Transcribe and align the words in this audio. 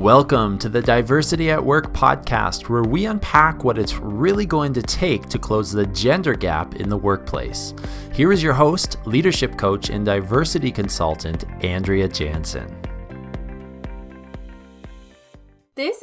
Welcome 0.00 0.56
to 0.60 0.70
the 0.70 0.80
Diversity 0.80 1.50
at 1.50 1.62
Work 1.62 1.92
podcast, 1.92 2.70
where 2.70 2.82
we 2.82 3.04
unpack 3.04 3.64
what 3.64 3.78
it's 3.78 3.98
really 3.98 4.46
going 4.46 4.72
to 4.72 4.80
take 4.80 5.28
to 5.28 5.38
close 5.38 5.70
the 5.70 5.84
gender 5.88 6.32
gap 6.32 6.76
in 6.76 6.88
the 6.88 6.96
workplace. 6.96 7.74
Here 8.14 8.32
is 8.32 8.42
your 8.42 8.54
host, 8.54 8.96
leadership 9.04 9.58
coach, 9.58 9.90
and 9.90 10.06
diversity 10.06 10.72
consultant, 10.72 11.44
Andrea 11.62 12.08
Jansen. 12.08 12.79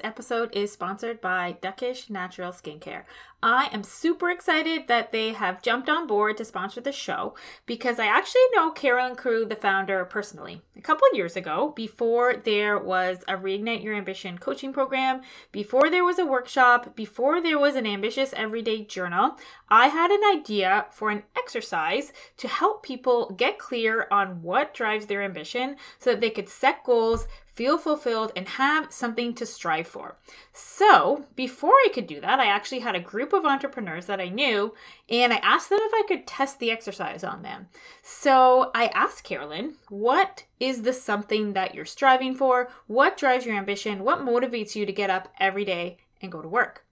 Episode 0.08 0.56
is 0.56 0.72
sponsored 0.72 1.20
by 1.20 1.58
Duckish 1.62 2.10
Natural 2.10 2.54
Skincare. 2.54 3.04
I 3.44 3.70
am 3.72 3.84
super 3.84 4.32
excited 4.32 4.88
that 4.88 5.12
they 5.12 5.34
have 5.34 5.62
jumped 5.62 5.90
on 5.90 6.08
board 6.08 6.38
to 6.38 6.46
sponsor 6.46 6.82
the 6.82 6.92
show 6.92 7.36
because 7.68 8.00
I 8.00 8.08
actually 8.08 8.42
know 8.54 8.72
Carolyn 8.72 9.16
Crew, 9.16 9.46
the 9.46 9.56
founder, 9.56 10.06
personally. 10.06 10.62
A 10.76 10.82
couple 10.82 11.08
years 11.14 11.36
ago, 11.36 11.74
before 11.76 12.36
there 12.36 12.80
was 12.80 13.20
a 13.28 13.34
Reignite 13.34 13.84
Your 13.84 13.94
Ambition 13.94 14.38
coaching 14.38 14.74
program, 14.74 15.22
before 15.52 15.90
there 15.90 16.06
was 16.06 16.18
a 16.18 16.26
workshop, 16.26 16.96
before 16.96 17.42
there 17.42 17.60
was 17.60 17.76
an 17.76 17.86
ambitious 17.86 18.34
everyday 18.34 18.84
journal, 18.86 19.36
I 19.70 19.90
had 19.90 20.10
an 20.10 20.24
idea 20.36 20.86
for 20.92 21.12
an 21.12 21.24
exercise 21.38 22.14
to 22.38 22.48
help 22.48 22.82
people 22.82 23.36
get 23.38 23.60
clear 23.60 24.08
on 24.10 24.42
what 24.42 24.74
drives 24.74 25.06
their 25.06 25.22
ambition 25.22 25.76
so 26.00 26.12
that 26.12 26.22
they 26.22 26.32
could 26.32 26.50
set 26.50 26.84
goals, 26.84 27.28
feel 27.58 27.80
fulfilled, 27.80 28.32
and 28.36 28.48
have 28.48 28.94
something 28.94 29.34
to 29.34 29.46
strive 29.46 29.88
for. 29.88 30.16
So, 30.54 31.26
before 31.36 31.74
I 31.74 31.90
could 31.92 32.06
do 32.06 32.22
that, 32.22 32.40
I 32.40 32.46
actually 32.46 32.80
had 32.80 32.96
a 32.96 33.00
group 33.00 33.34
of 33.34 33.46
entrepreneurs 33.46 34.06
that 34.06 34.22
I 34.22 34.30
knew, 34.30 34.76
and 35.10 35.34
I 35.34 35.38
asked 35.38 35.72
them 35.72 35.80
if 35.82 35.92
I 35.92 36.08
could 36.08 36.28
test 36.28 36.60
the 36.60 36.70
exercise 36.70 37.24
on 37.24 37.42
them. 37.42 37.70
So, 38.04 38.70
I 38.76 38.88
asked 38.94 39.24
Carolyn, 39.24 39.74
what 39.90 40.46
is 40.60 40.84
the 40.84 40.94
something 40.94 41.54
that 41.54 41.74
you're 41.74 41.86
striving 41.86 42.36
for? 42.36 42.70
What 42.86 43.18
drives 43.18 43.48
your 43.48 43.58
ambition? 43.58 44.04
What 44.04 44.20
motivates 44.20 44.76
you 44.76 44.86
to 44.86 44.94
get 44.94 45.10
up 45.10 45.34
every 45.40 45.66
day 45.66 45.98
and 46.22 46.32
go 46.32 46.44
to 46.44 46.48
work? 46.48 46.86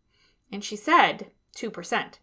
And 0.51 0.63
she 0.63 0.75
said, 0.75 1.27
2%. 1.55 2.15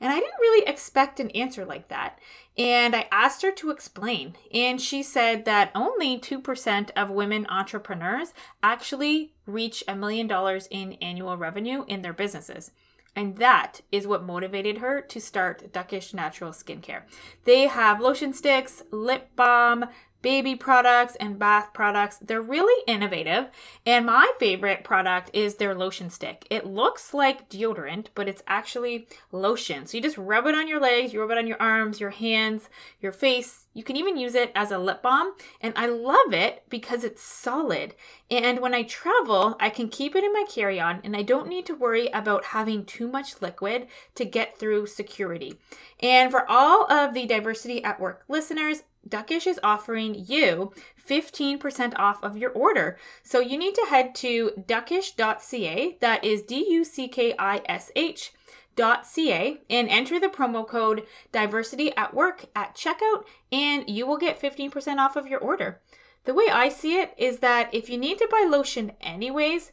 And 0.00 0.12
I 0.12 0.16
didn't 0.16 0.40
really 0.40 0.66
expect 0.66 1.20
an 1.20 1.30
answer 1.30 1.64
like 1.64 1.88
that. 1.88 2.18
And 2.58 2.94
I 2.94 3.08
asked 3.10 3.42
her 3.42 3.52
to 3.52 3.70
explain. 3.70 4.36
And 4.52 4.80
she 4.80 5.02
said 5.02 5.44
that 5.44 5.70
only 5.74 6.18
2% 6.18 6.90
of 6.96 7.10
women 7.10 7.46
entrepreneurs 7.48 8.34
actually 8.62 9.32
reach 9.46 9.82
a 9.88 9.96
million 9.96 10.26
dollars 10.26 10.68
in 10.70 10.94
annual 10.94 11.36
revenue 11.36 11.84
in 11.88 12.02
their 12.02 12.12
businesses. 12.12 12.72
And 13.14 13.36
that 13.36 13.82
is 13.90 14.06
what 14.06 14.24
motivated 14.24 14.78
her 14.78 15.02
to 15.02 15.20
start 15.20 15.72
Duckish 15.72 16.14
Natural 16.14 16.50
Skincare. 16.50 17.02
They 17.44 17.66
have 17.66 18.00
lotion 18.00 18.32
sticks, 18.32 18.82
lip 18.90 19.28
balm, 19.36 19.84
baby 20.22 20.54
products 20.54 21.16
and 21.16 21.38
bath 21.38 21.70
products. 21.74 22.18
They're 22.18 22.40
really 22.40 22.82
innovative. 22.86 23.48
And 23.84 24.06
my 24.06 24.32
favorite 24.38 24.84
product 24.84 25.30
is 25.32 25.56
their 25.56 25.74
lotion 25.74 26.08
stick. 26.10 26.46
It 26.48 26.66
looks 26.66 27.12
like 27.12 27.50
deodorant, 27.50 28.06
but 28.14 28.28
it's 28.28 28.42
actually 28.46 29.08
lotion. 29.30 29.86
So 29.86 29.96
you 29.96 30.02
just 30.02 30.16
rub 30.16 30.46
it 30.46 30.54
on 30.54 30.68
your 30.68 30.80
legs, 30.80 31.12
you 31.12 31.20
rub 31.20 31.30
it 31.30 31.38
on 31.38 31.46
your 31.46 31.60
arms, 31.60 32.00
your 32.00 32.10
hands, 32.10 32.70
your 33.00 33.12
face. 33.12 33.66
You 33.74 33.82
can 33.82 33.96
even 33.96 34.16
use 34.16 34.34
it 34.34 34.52
as 34.54 34.70
a 34.70 34.78
lip 34.78 35.02
balm. 35.02 35.32
And 35.60 35.72
I 35.76 35.86
love 35.86 36.32
it 36.32 36.64
because 36.68 37.04
it's 37.04 37.22
solid. 37.22 37.94
And 38.30 38.60
when 38.60 38.74
I 38.74 38.82
travel, 38.82 39.56
I 39.60 39.70
can 39.70 39.88
keep 39.88 40.14
it 40.14 40.24
in 40.24 40.32
my 40.32 40.44
carry 40.48 40.78
on 40.78 41.00
and 41.04 41.16
I 41.16 41.22
don't 41.22 41.48
need 41.48 41.66
to 41.66 41.74
worry 41.74 42.08
about 42.08 42.46
having 42.46 42.84
too 42.84 43.08
much 43.08 43.42
liquid 43.42 43.86
to 44.14 44.24
get 44.24 44.58
through 44.58 44.86
security. 44.86 45.58
And 46.00 46.30
for 46.30 46.48
all 46.48 46.90
of 46.90 47.14
the 47.14 47.26
diversity 47.26 47.82
at 47.82 48.00
work 48.00 48.24
listeners, 48.28 48.84
Duckish 49.08 49.46
is 49.46 49.60
offering 49.62 50.14
you 50.26 50.72
15% 51.08 51.94
off 51.96 52.22
of 52.22 52.36
your 52.36 52.50
order. 52.50 52.98
So 53.22 53.40
you 53.40 53.58
need 53.58 53.74
to 53.74 53.86
head 53.88 54.14
to 54.16 54.52
duckish.ca, 54.66 55.98
that 56.00 56.24
is 56.24 56.42
D 56.42 56.66
U 56.70 56.84
C 56.84 57.08
K 57.08 57.34
I 57.38 57.62
S 57.66 57.90
H. 57.96 58.32
.ca 58.74 59.60
and 59.68 59.88
enter 59.90 60.18
the 60.18 60.28
promo 60.28 60.66
code 60.66 61.02
diversity 61.30 61.94
at 61.94 62.14
work 62.14 62.46
at 62.56 62.74
checkout 62.74 63.24
and 63.50 63.88
you 63.88 64.06
will 64.06 64.16
get 64.16 64.40
15% 64.40 64.96
off 64.96 65.14
of 65.14 65.26
your 65.26 65.40
order. 65.40 65.80
The 66.24 66.34
way 66.34 66.46
I 66.50 66.68
see 66.68 66.98
it 66.98 67.12
is 67.18 67.40
that 67.40 67.68
if 67.74 67.90
you 67.90 67.98
need 67.98 68.18
to 68.18 68.28
buy 68.30 68.48
lotion 68.48 68.92
anyways, 69.00 69.72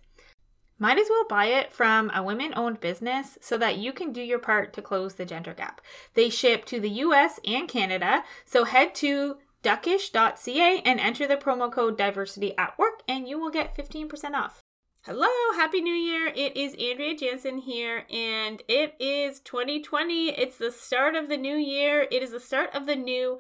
might 0.80 0.98
as 0.98 1.08
well 1.10 1.26
buy 1.28 1.46
it 1.46 1.72
from 1.72 2.10
a 2.16 2.24
women 2.24 2.54
owned 2.56 2.80
business 2.80 3.38
so 3.42 3.58
that 3.58 3.78
you 3.78 3.92
can 3.92 4.12
do 4.12 4.22
your 4.22 4.40
part 4.40 4.74
to 4.74 4.82
close 4.82 5.16
the 5.16 5.26
gender 5.26 5.54
gap. 5.54 5.82
They 6.14 6.30
ship 6.30 6.66
to 6.66 6.80
the 6.80 6.90
US 6.90 7.40
and 7.46 7.68
Canada, 7.68 8.24
so 8.46 8.64
head 8.64 8.96
to 8.96 9.38
duckish.ca 9.62 10.82
and 10.86 11.00
enter 11.00 11.28
the 11.28 11.38
promo 11.38 11.72
code 11.72 11.98
diversity 11.98 12.58
at 12.58 12.78
work 12.80 13.02
and 13.08 13.28
you 13.28 13.38
will 13.38 13.52
get 13.52 13.76
15% 13.76 14.34
off. 14.34 14.62
Hello, 15.04 15.30
happy 15.56 15.82
new 15.82 15.94
year. 15.94 16.28
It 16.28 16.56
is 16.56 16.74
Andrea 16.74 17.16
Jansen 17.16 17.58
here 17.60 18.06
and 18.10 18.62
it 18.68 18.96
is 19.00 19.40
2020. 19.42 20.30
It's 20.30 20.58
the 20.58 20.72
start 20.72 21.16
of 21.16 21.30
the 21.30 21.38
new 21.38 21.56
year. 21.56 22.08
It 22.12 22.22
is 22.22 22.32
the 22.32 22.40
start 22.40 22.70
of 22.74 22.86
the 22.86 22.96
new 22.96 23.40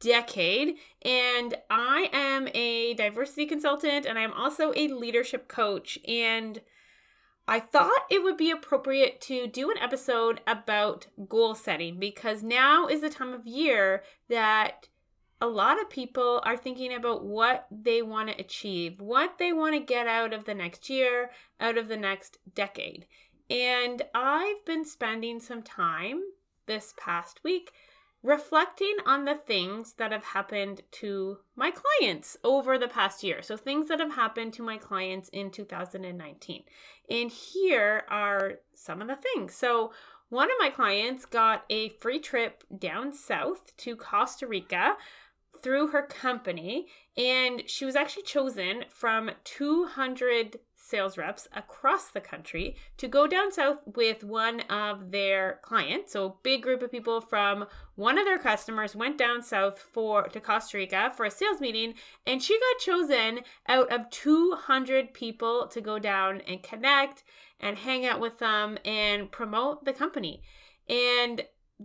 decade 0.00 0.76
and 1.02 1.54
I 1.70 2.08
am 2.12 2.48
a 2.54 2.94
diversity 2.94 3.46
consultant 3.46 4.06
and 4.06 4.18
I'm 4.18 4.32
also 4.32 4.72
a 4.76 4.88
leadership 4.88 5.48
coach 5.48 5.98
and 6.06 6.60
I 7.48 7.60
thought 7.60 8.04
it 8.10 8.22
would 8.22 8.36
be 8.36 8.50
appropriate 8.50 9.22
to 9.22 9.46
do 9.46 9.70
an 9.70 9.78
episode 9.78 10.42
about 10.46 11.06
goal 11.28 11.54
setting 11.54 11.98
because 11.98 12.42
now 12.42 12.86
is 12.86 13.00
the 13.00 13.08
time 13.08 13.32
of 13.32 13.46
year 13.46 14.04
that 14.28 14.88
a 15.40 15.46
lot 15.46 15.80
of 15.80 15.88
people 15.88 16.42
are 16.44 16.58
thinking 16.58 16.92
about 16.92 17.24
what 17.24 17.66
they 17.70 18.02
want 18.02 18.28
to 18.28 18.38
achieve, 18.38 19.00
what 19.00 19.38
they 19.38 19.54
want 19.54 19.74
to 19.74 19.80
get 19.80 20.06
out 20.06 20.34
of 20.34 20.44
the 20.44 20.52
next 20.52 20.90
year, 20.90 21.30
out 21.58 21.78
of 21.78 21.88
the 21.88 21.96
next 21.96 22.36
decade. 22.54 23.06
And 23.48 24.02
I've 24.14 24.62
been 24.66 24.84
spending 24.84 25.40
some 25.40 25.62
time 25.62 26.20
this 26.66 26.92
past 26.98 27.40
week 27.42 27.72
reflecting 28.22 28.96
on 29.06 29.24
the 29.24 29.34
things 29.34 29.94
that 29.94 30.12
have 30.12 30.24
happened 30.24 30.82
to 30.90 31.38
my 31.54 31.70
clients 31.70 32.36
over 32.42 32.76
the 32.76 32.88
past 32.88 33.22
year. 33.22 33.42
So, 33.42 33.56
things 33.56 33.88
that 33.88 34.00
have 34.00 34.14
happened 34.14 34.52
to 34.54 34.62
my 34.62 34.76
clients 34.76 35.28
in 35.28 35.50
2019. 35.50 36.64
And 37.10 37.30
here 37.30 38.04
are 38.08 38.54
some 38.74 39.00
of 39.00 39.08
the 39.08 39.16
things. 39.16 39.54
So, 39.54 39.92
one 40.30 40.50
of 40.50 40.56
my 40.58 40.68
clients 40.68 41.24
got 41.24 41.64
a 41.70 41.88
free 41.88 42.18
trip 42.18 42.64
down 42.76 43.12
south 43.12 43.74
to 43.78 43.96
Costa 43.96 44.46
Rica 44.46 44.96
through 45.62 45.88
her 45.88 46.02
company, 46.02 46.86
and 47.16 47.62
she 47.66 47.84
was 47.84 47.96
actually 47.96 48.22
chosen 48.24 48.84
from 48.90 49.30
200 49.44 50.58
sales 50.88 51.18
reps 51.18 51.46
across 51.54 52.08
the 52.08 52.20
country 52.20 52.76
to 52.96 53.06
go 53.06 53.26
down 53.26 53.52
south 53.52 53.82
with 53.86 54.24
one 54.24 54.60
of 54.62 55.10
their 55.10 55.60
clients. 55.62 56.12
So, 56.12 56.26
a 56.26 56.34
big 56.42 56.62
group 56.62 56.82
of 56.82 56.90
people 56.90 57.20
from 57.20 57.66
one 57.94 58.18
of 58.18 58.24
their 58.24 58.38
customers 58.38 58.96
went 58.96 59.18
down 59.18 59.42
south 59.42 59.78
for 59.78 60.28
to 60.28 60.40
Costa 60.40 60.78
Rica 60.78 61.12
for 61.14 61.26
a 61.26 61.30
sales 61.30 61.60
meeting, 61.60 61.94
and 62.26 62.42
she 62.42 62.58
got 62.58 62.80
chosen 62.80 63.40
out 63.68 63.92
of 63.92 64.10
200 64.10 65.12
people 65.12 65.68
to 65.68 65.80
go 65.80 65.98
down 65.98 66.40
and 66.42 66.62
connect 66.62 67.24
and 67.60 67.78
hang 67.78 68.06
out 68.06 68.20
with 68.20 68.38
them 68.38 68.78
and 68.84 69.30
promote 69.30 69.84
the 69.84 69.92
company. 69.92 70.42
And 70.88 71.42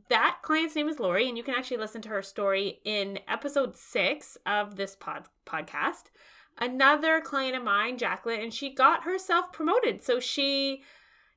that 0.10 0.40
client's 0.42 0.76
name 0.76 0.90
is 0.90 1.00
Lori, 1.00 1.28
and 1.28 1.38
you 1.38 1.44
can 1.44 1.56
actually 1.56 1.78
listen 1.78 2.02
to 2.04 2.10
her 2.10 2.22
story 2.22 2.80
in 2.84 3.20
episode 3.28 3.76
six 3.76 4.38
of 4.46 4.76
this 4.76 4.96
pod- 4.96 5.28
podcast 5.46 6.06
another 6.58 7.22
client 7.22 7.56
of 7.56 7.64
mine, 7.64 7.98
Jacqueline, 7.98 8.42
and 8.42 8.54
she 8.54 8.74
got 8.74 9.04
herself 9.04 9.52
promoted. 9.52 10.04
So 10.04 10.20
she 10.20 10.84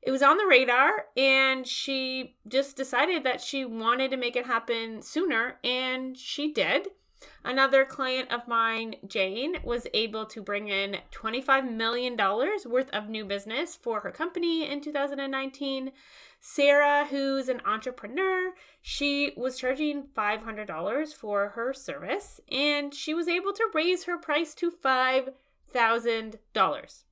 it 0.02 0.12
was 0.12 0.22
on 0.22 0.36
the 0.36 0.46
radar 0.46 1.06
and 1.16 1.66
she 1.66 2.36
just 2.46 2.76
decided 2.76 3.24
that 3.24 3.40
she 3.40 3.64
wanted 3.64 4.12
to 4.12 4.16
make 4.16 4.36
it 4.36 4.46
happen 4.46 5.02
sooner 5.02 5.58
and 5.64 6.16
she 6.16 6.52
did. 6.52 6.88
Another 7.44 7.84
client 7.84 8.30
of 8.30 8.46
mine, 8.46 8.96
Jane, 9.06 9.56
was 9.64 9.86
able 9.94 10.26
to 10.26 10.42
bring 10.42 10.68
in 10.68 10.98
$25 11.12 11.72
million 11.72 12.16
worth 12.16 12.90
of 12.90 13.08
new 13.08 13.24
business 13.24 13.74
for 13.74 14.00
her 14.00 14.12
company 14.12 14.70
in 14.70 14.80
2019. 14.80 15.90
Sarah, 16.48 17.08
who's 17.10 17.48
an 17.48 17.60
entrepreneur, 17.66 18.54
she 18.80 19.32
was 19.36 19.58
charging 19.58 20.04
$500 20.16 21.12
for 21.12 21.48
her 21.48 21.74
service 21.74 22.40
and 22.52 22.94
she 22.94 23.12
was 23.12 23.26
able 23.26 23.52
to 23.52 23.68
raise 23.74 24.04
her 24.04 24.16
price 24.16 24.54
to 24.54 24.70
$5,000. 24.70 27.02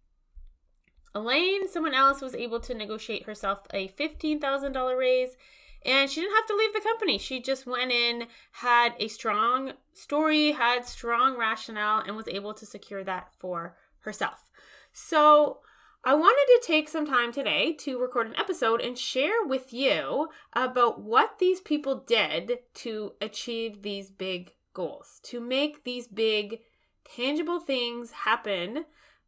Elaine, 1.17 1.69
someone 1.69 1.95
else, 1.95 2.23
was 2.23 2.37
able 2.37 2.61
to 2.61 2.75
negotiate 2.75 3.25
herself 3.25 3.67
a 3.75 3.89
$15,000 3.89 4.97
raise 4.97 5.37
and 5.85 6.09
she 6.09 6.21
didn't 6.21 6.37
have 6.37 6.47
to 6.47 6.55
leave 6.55 6.73
the 6.73 6.81
company. 6.81 7.19
She 7.19 7.43
just 7.43 7.67
went 7.67 7.91
in, 7.91 8.29
had 8.53 8.95
a 9.01 9.09
strong 9.09 9.73
story, 9.93 10.53
had 10.53 10.87
strong 10.87 11.37
rationale, 11.37 12.05
and 12.07 12.17
was 12.17 12.29
able 12.29 12.55
to 12.55 12.65
secure 12.65 13.03
that 13.03 13.33
for 13.37 13.77
herself. 14.03 14.49
So, 14.93 15.59
I 16.07 16.13
wanted 16.13 16.45
to 16.53 16.67
take 16.67 16.91
some 16.91 17.07
time 17.07 17.33
today 17.33 17.73
to 17.81 17.99
record 17.99 18.27
an 18.27 18.37
episode 18.37 18.83
and 18.83 18.99
share 18.99 19.43
with 19.43 19.73
you 19.73 20.29
about 20.53 21.01
what 21.01 21.39
these 21.39 21.63
people 21.63 22.05
did 22.07 22.59
to 22.75 23.15
achieve 23.23 23.81
these 23.81 24.11
big 24.11 24.53
goals, 24.75 25.19
to 25.23 25.41
make 25.41 25.85
these 25.85 26.07
big, 26.07 26.61
tangible 27.05 27.59
things 27.59 28.11
happen 28.11 28.85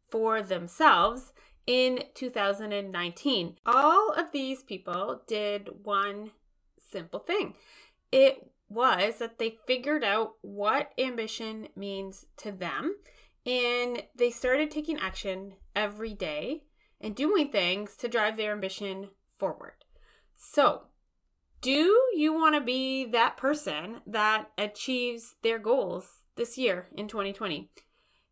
for 0.07 0.43
themselves 0.43 1.33
in 1.65 2.03
2019. 2.13 3.57
All 3.65 4.11
of 4.11 4.31
these 4.31 4.61
people 4.61 5.23
did 5.25 5.83
one 5.83 6.29
simple 6.77 7.19
thing. 7.19 7.55
It 8.11 8.51
was 8.69 9.17
that 9.17 9.39
they 9.39 9.57
figured 9.65 10.03
out 10.03 10.33
what 10.41 10.91
ambition 10.99 11.69
means 11.75 12.27
to 12.37 12.51
them 12.51 12.97
and 13.47 14.03
they 14.15 14.29
started 14.29 14.69
taking 14.69 14.99
action 14.99 15.53
every 15.75 16.13
day 16.13 16.65
and 16.99 17.15
doing 17.15 17.49
things 17.49 17.95
to 17.97 18.07
drive 18.07 18.37
their 18.37 18.51
ambition 18.51 19.09
forward. 19.37 19.73
So, 20.35 20.83
do 21.61 21.95
you 22.15 22.33
want 22.33 22.55
to 22.55 22.61
be 22.61 23.05
that 23.05 23.37
person 23.37 24.01
that 24.05 24.51
achieves 24.57 25.35
their 25.41 25.59
goals 25.59 26.21
this 26.35 26.57
year 26.57 26.87
in 26.95 27.07
2020? 27.07 27.71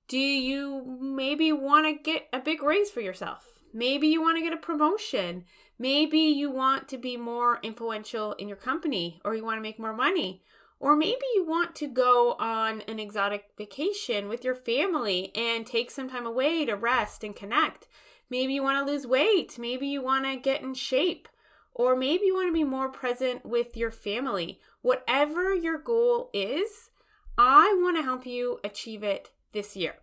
Do 0.07 0.17
you 0.17 0.97
maybe 1.01 1.51
want 1.51 1.87
to 1.87 2.01
get 2.01 2.27
a 2.31 2.39
big 2.39 2.61
raise 2.61 2.91
for 2.91 3.01
yourself? 3.01 3.55
Maybe 3.73 4.07
you 4.07 4.21
want 4.21 4.37
to 4.37 4.43
get 4.43 4.53
a 4.53 4.57
promotion. 4.57 5.45
Maybe 5.79 6.19
you 6.19 6.51
want 6.51 6.87
to 6.89 6.97
be 6.97 7.17
more 7.17 7.59
influential 7.63 8.33
in 8.33 8.47
your 8.47 8.57
company 8.57 9.19
or 9.25 9.35
you 9.35 9.43
want 9.43 9.57
to 9.57 9.63
make 9.63 9.79
more 9.79 9.95
money. 9.95 10.43
Or 10.79 10.95
maybe 10.95 11.25
you 11.33 11.45
want 11.45 11.75
to 11.75 11.87
go 11.87 12.33
on 12.33 12.81
an 12.81 12.99
exotic 12.99 13.45
vacation 13.57 14.27
with 14.27 14.43
your 14.43 14.55
family 14.55 15.31
and 15.35 15.65
take 15.65 15.89
some 15.89 16.09
time 16.09 16.25
away 16.25 16.65
to 16.65 16.75
rest 16.75 17.23
and 17.23 17.35
connect. 17.35 17.87
Maybe 18.29 18.53
you 18.53 18.63
want 18.63 18.85
to 18.85 18.91
lose 18.91 19.05
weight. 19.05 19.57
Maybe 19.59 19.87
you 19.87 20.01
want 20.01 20.25
to 20.25 20.35
get 20.35 20.61
in 20.61 20.73
shape. 20.73 21.27
Or 21.73 21.95
maybe 21.95 22.25
you 22.25 22.33
want 22.33 22.49
to 22.49 22.53
be 22.53 22.63
more 22.63 22.89
present 22.89 23.45
with 23.45 23.75
your 23.75 23.91
family. 23.91 24.59
Whatever 24.81 25.53
your 25.53 25.77
goal 25.77 26.29
is, 26.33 26.89
I 27.37 27.77
want 27.81 27.97
to 27.97 28.03
help 28.03 28.25
you 28.25 28.59
achieve 28.63 29.03
it 29.03 29.31
this 29.51 29.75
year. 29.75 29.95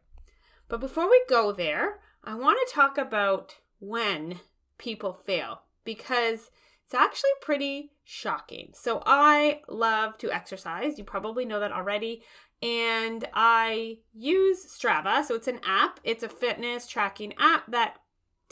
But 0.69 0.81
before 0.81 1.09
we 1.09 1.23
go 1.29 1.53
there, 1.53 2.01
I 2.23 2.35
want 2.35 2.59
to 2.67 2.75
talk 2.75 2.99
about 2.99 3.57
when 3.79 4.41
people 4.79 5.13
fail 5.13 5.63
because 5.85 6.51
it's 6.85 6.95
actually 6.95 7.31
pretty 7.41 7.93
shocking. 8.05 8.73
So, 8.75 9.03
I 9.07 9.63
love 9.69 10.19
to 10.19 10.31
exercise. 10.31 10.99
You 10.99 11.05
probably 11.05 11.45
know 11.45 11.61
that 11.61 11.73
already. 11.73 12.23
And 12.61 13.27
I 13.33 13.99
use 14.13 14.67
Strava. 14.67 15.25
So, 15.25 15.35
it's 15.35 15.49
an 15.49 15.61
app, 15.65 16.01
it's 16.05 16.23
a 16.23 16.29
fitness 16.29 16.87
tracking 16.87 17.33
app 17.39 17.71
that 17.71 17.97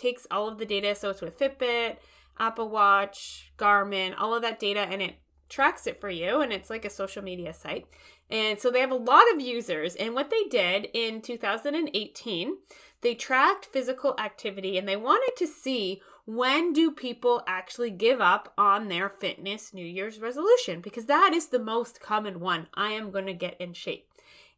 takes 0.00 0.26
all 0.30 0.48
of 0.48 0.58
the 0.58 0.66
data. 0.66 0.94
So, 0.94 1.10
it's 1.10 1.20
with 1.20 1.38
Fitbit, 1.38 1.96
Apple 2.38 2.68
Watch, 2.68 3.52
Garmin, 3.58 4.14
all 4.18 4.34
of 4.34 4.42
that 4.42 4.58
data, 4.58 4.80
and 4.80 5.02
it 5.02 5.16
tracks 5.48 5.86
it 5.86 6.00
for 6.00 6.08
you. 6.08 6.40
And 6.40 6.52
it's 6.52 6.70
like 6.70 6.84
a 6.84 6.90
social 6.90 7.22
media 7.22 7.52
site. 7.52 7.86
And 8.30 8.58
so 8.58 8.70
they 8.70 8.80
have 8.80 8.92
a 8.92 8.94
lot 8.94 9.24
of 9.34 9.40
users. 9.40 9.96
And 9.96 10.14
what 10.14 10.30
they 10.30 10.44
did 10.44 10.88
in 10.94 11.20
2018, 11.20 12.56
they 13.02 13.14
tracked 13.14 13.66
physical 13.66 14.14
activity 14.18 14.78
and 14.78 14.88
they 14.88 14.96
wanted 14.96 15.32
to 15.36 15.46
see 15.46 16.00
when 16.26 16.72
do 16.72 16.92
people 16.92 17.42
actually 17.46 17.90
give 17.90 18.20
up 18.20 18.52
on 18.56 18.88
their 18.88 19.08
fitness 19.08 19.74
New 19.74 19.84
Year's 19.84 20.20
resolution 20.20 20.80
because 20.80 21.06
that 21.06 21.32
is 21.34 21.48
the 21.48 21.58
most 21.58 22.00
common 22.00 22.38
one. 22.38 22.68
I 22.74 22.90
am 22.92 23.10
going 23.10 23.26
to 23.26 23.34
get 23.34 23.60
in 23.60 23.72
shape. 23.72 24.06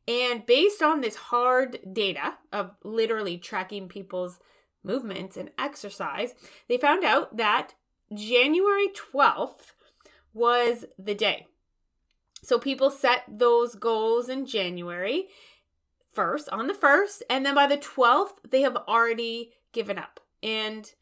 And 0.07 0.45
based 0.45 0.83
on 0.83 1.01
this 1.01 1.15
hard 1.15 1.79
data 1.91 2.35
of 2.53 2.73
literally 2.83 3.39
tracking 3.39 3.89
people's 3.89 4.41
movements 4.83 5.37
and 5.37 5.51
exercise, 5.59 6.35
they 6.69 6.77
found 6.77 7.05
out 7.05 7.37
that 7.37 7.75
January 8.15 8.89
12th 8.89 9.73
was 10.35 10.85
the 10.99 11.15
day 11.15 11.47
so 12.43 12.59
people 12.59 12.91
set 12.91 13.23
those 13.29 13.77
goals 13.77 14.29
in 14.29 14.47
January 14.47 15.29
first, 16.13 16.49
on 16.49 16.67
the 16.67 16.75
first, 16.75 17.23
and 17.31 17.47
then 17.47 17.55
by 17.55 17.67
the 17.67 17.79
12th, 17.79 18.35
they 18.51 18.63
have 18.63 18.77
already 18.77 19.53
given 19.73 19.97
up. 19.97 20.21
And 20.43 20.93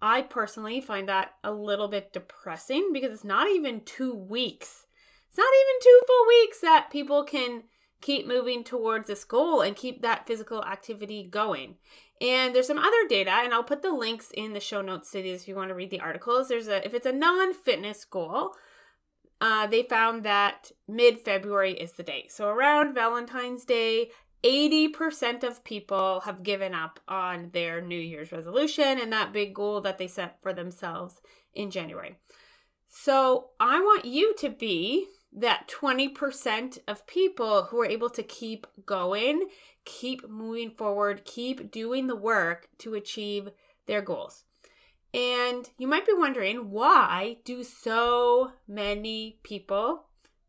I 0.00 0.22
personally 0.22 0.80
find 0.80 1.08
that 1.08 1.34
a 1.44 1.52
little 1.52 1.88
bit 1.88 2.12
depressing 2.12 2.90
because 2.92 3.12
it's 3.12 3.24
not 3.24 3.48
even 3.48 3.82
two 3.82 4.14
weeks. 4.14 4.86
It's 5.28 5.38
not 5.38 5.44
even 5.44 5.80
two 5.82 6.00
full 6.06 6.26
weeks 6.28 6.60
that 6.60 6.88
people 6.90 7.24
can 7.24 7.64
keep 8.00 8.26
moving 8.26 8.62
towards 8.64 9.08
this 9.08 9.24
goal 9.24 9.60
and 9.60 9.76
keep 9.76 10.02
that 10.02 10.26
physical 10.26 10.62
activity 10.64 11.26
going. 11.28 11.76
And 12.20 12.54
there's 12.54 12.66
some 12.66 12.78
other 12.78 13.08
data, 13.08 13.30
and 13.30 13.52
I'll 13.52 13.62
put 13.62 13.82
the 13.82 13.92
links 13.92 14.30
in 14.32 14.52
the 14.52 14.60
show 14.60 14.80
notes 14.80 15.10
to 15.10 15.22
these 15.22 15.42
if 15.42 15.48
you 15.48 15.56
want 15.56 15.68
to 15.68 15.74
read 15.74 15.90
the 15.90 16.00
articles. 16.00 16.48
There's 16.48 16.68
a 16.68 16.84
if 16.84 16.94
it's 16.94 17.06
a 17.06 17.12
non-fitness 17.12 18.04
goal, 18.06 18.52
uh, 19.40 19.66
they 19.66 19.82
found 19.82 20.24
that 20.24 20.72
mid 20.88 21.20
February 21.20 21.72
is 21.72 21.92
the 21.92 22.02
date. 22.02 22.32
So 22.32 22.48
around 22.48 22.94
Valentine's 22.94 23.64
Day, 23.64 24.10
80% 24.42 25.42
of 25.42 25.64
people 25.64 26.20
have 26.20 26.42
given 26.42 26.74
up 26.74 27.00
on 27.08 27.50
their 27.52 27.80
New 27.80 27.98
Year's 27.98 28.32
resolution 28.32 28.98
and 29.00 29.12
that 29.12 29.32
big 29.32 29.54
goal 29.54 29.80
that 29.80 29.98
they 29.98 30.06
set 30.06 30.40
for 30.40 30.52
themselves 30.52 31.20
in 31.52 31.70
January. 31.70 32.16
So 32.88 33.50
I 33.58 33.80
want 33.80 34.04
you 34.04 34.34
to 34.36 34.48
be 34.48 35.06
that 35.36 35.68
20% 35.68 36.78
of 36.88 37.06
people 37.06 37.64
who 37.64 37.80
are 37.80 37.86
able 37.86 38.08
to 38.08 38.22
keep 38.22 38.66
going, 38.86 39.48
keep 39.84 40.28
moving 40.28 40.70
forward, 40.70 41.26
keep 41.26 41.70
doing 41.70 42.06
the 42.06 42.16
work 42.16 42.70
to 42.78 42.94
achieve 42.94 43.50
their 43.84 44.00
goals. 44.00 44.44
And 45.12 45.68
you 45.78 45.86
might 45.86 46.06
be 46.06 46.14
wondering 46.14 46.70
why 46.70 47.36
do 47.44 47.62
so 47.62 48.52
many 48.66 49.38
people 49.42 50.06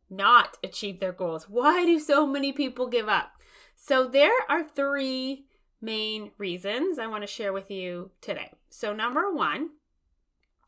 not 0.10 0.58
achieve 0.64 1.00
their 1.02 1.12
goals? 1.12 1.50
Why 1.50 1.86
do 1.86 2.00
so 2.00 2.26
many 2.26 2.54
people 2.54 2.88
give 2.88 3.10
up? 3.10 3.32
So 3.76 4.08
there 4.08 4.32
are 4.50 4.64
three 4.64 5.46
main 5.82 6.32
reasons 6.38 6.98
I 6.98 7.08
want 7.08 7.24
to 7.24 7.28
share 7.28 7.54
with 7.54 7.70
you 7.70 8.12
today. 8.22 8.52
So 8.70 8.94
number 8.94 9.32
1 9.32 9.70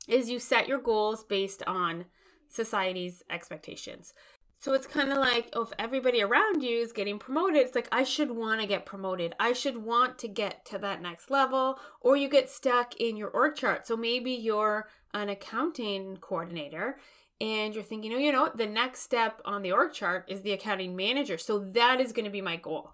is 0.08 0.30
you 0.30 0.40
set 0.40 0.68
your 0.68 0.80
goals 0.80 1.24
based 1.24 1.64
on 1.66 2.06
society's 2.50 3.24
expectations. 3.30 4.14
So 4.62 4.74
it's 4.74 4.88
kind 4.88 5.10
of 5.10 5.18
like 5.18 5.50
oh, 5.54 5.62
if 5.62 5.72
everybody 5.80 6.22
around 6.22 6.64
you 6.64 6.80
is 6.80 6.92
getting 6.92 7.18
promoted, 7.18 7.58
it's 7.58 7.76
like 7.76 7.88
I 7.94 8.04
should 8.04 8.32
want 8.32 8.60
to 8.60 8.68
get 8.68 8.86
promoted. 8.86 9.34
I 9.40 9.54
should 9.54 9.78
want 9.78 10.18
to 10.20 10.28
get 10.28 10.66
to 10.66 10.78
that 10.80 11.02
next 11.02 11.32
level, 11.32 11.80
or 12.02 12.18
you 12.18 12.28
get 12.28 12.50
stuck 12.50 12.96
in 12.98 13.16
your 13.16 13.30
org 13.30 13.56
chart. 13.56 13.88
So 13.88 13.96
maybe 13.96 14.32
you're 14.32 14.90
an 15.14 15.30
accounting 15.30 16.18
coordinator 16.18 16.98
and 17.42 17.74
you're 17.74 17.84
thinking, 17.84 18.14
oh, 18.14 18.18
you 18.18 18.34
know, 18.34 18.52
the 18.54 18.68
next 18.68 19.02
step 19.02 19.42
on 19.46 19.62
the 19.62 19.72
org 19.72 19.94
chart 19.94 20.26
is 20.28 20.42
the 20.42 20.52
accounting 20.52 20.96
manager. 20.96 21.38
So 21.38 21.60
that 21.60 22.02
is 22.02 22.12
going 22.12 22.26
to 22.26 22.32
be 22.32 22.42
my 22.42 22.58
goal. 22.58 22.94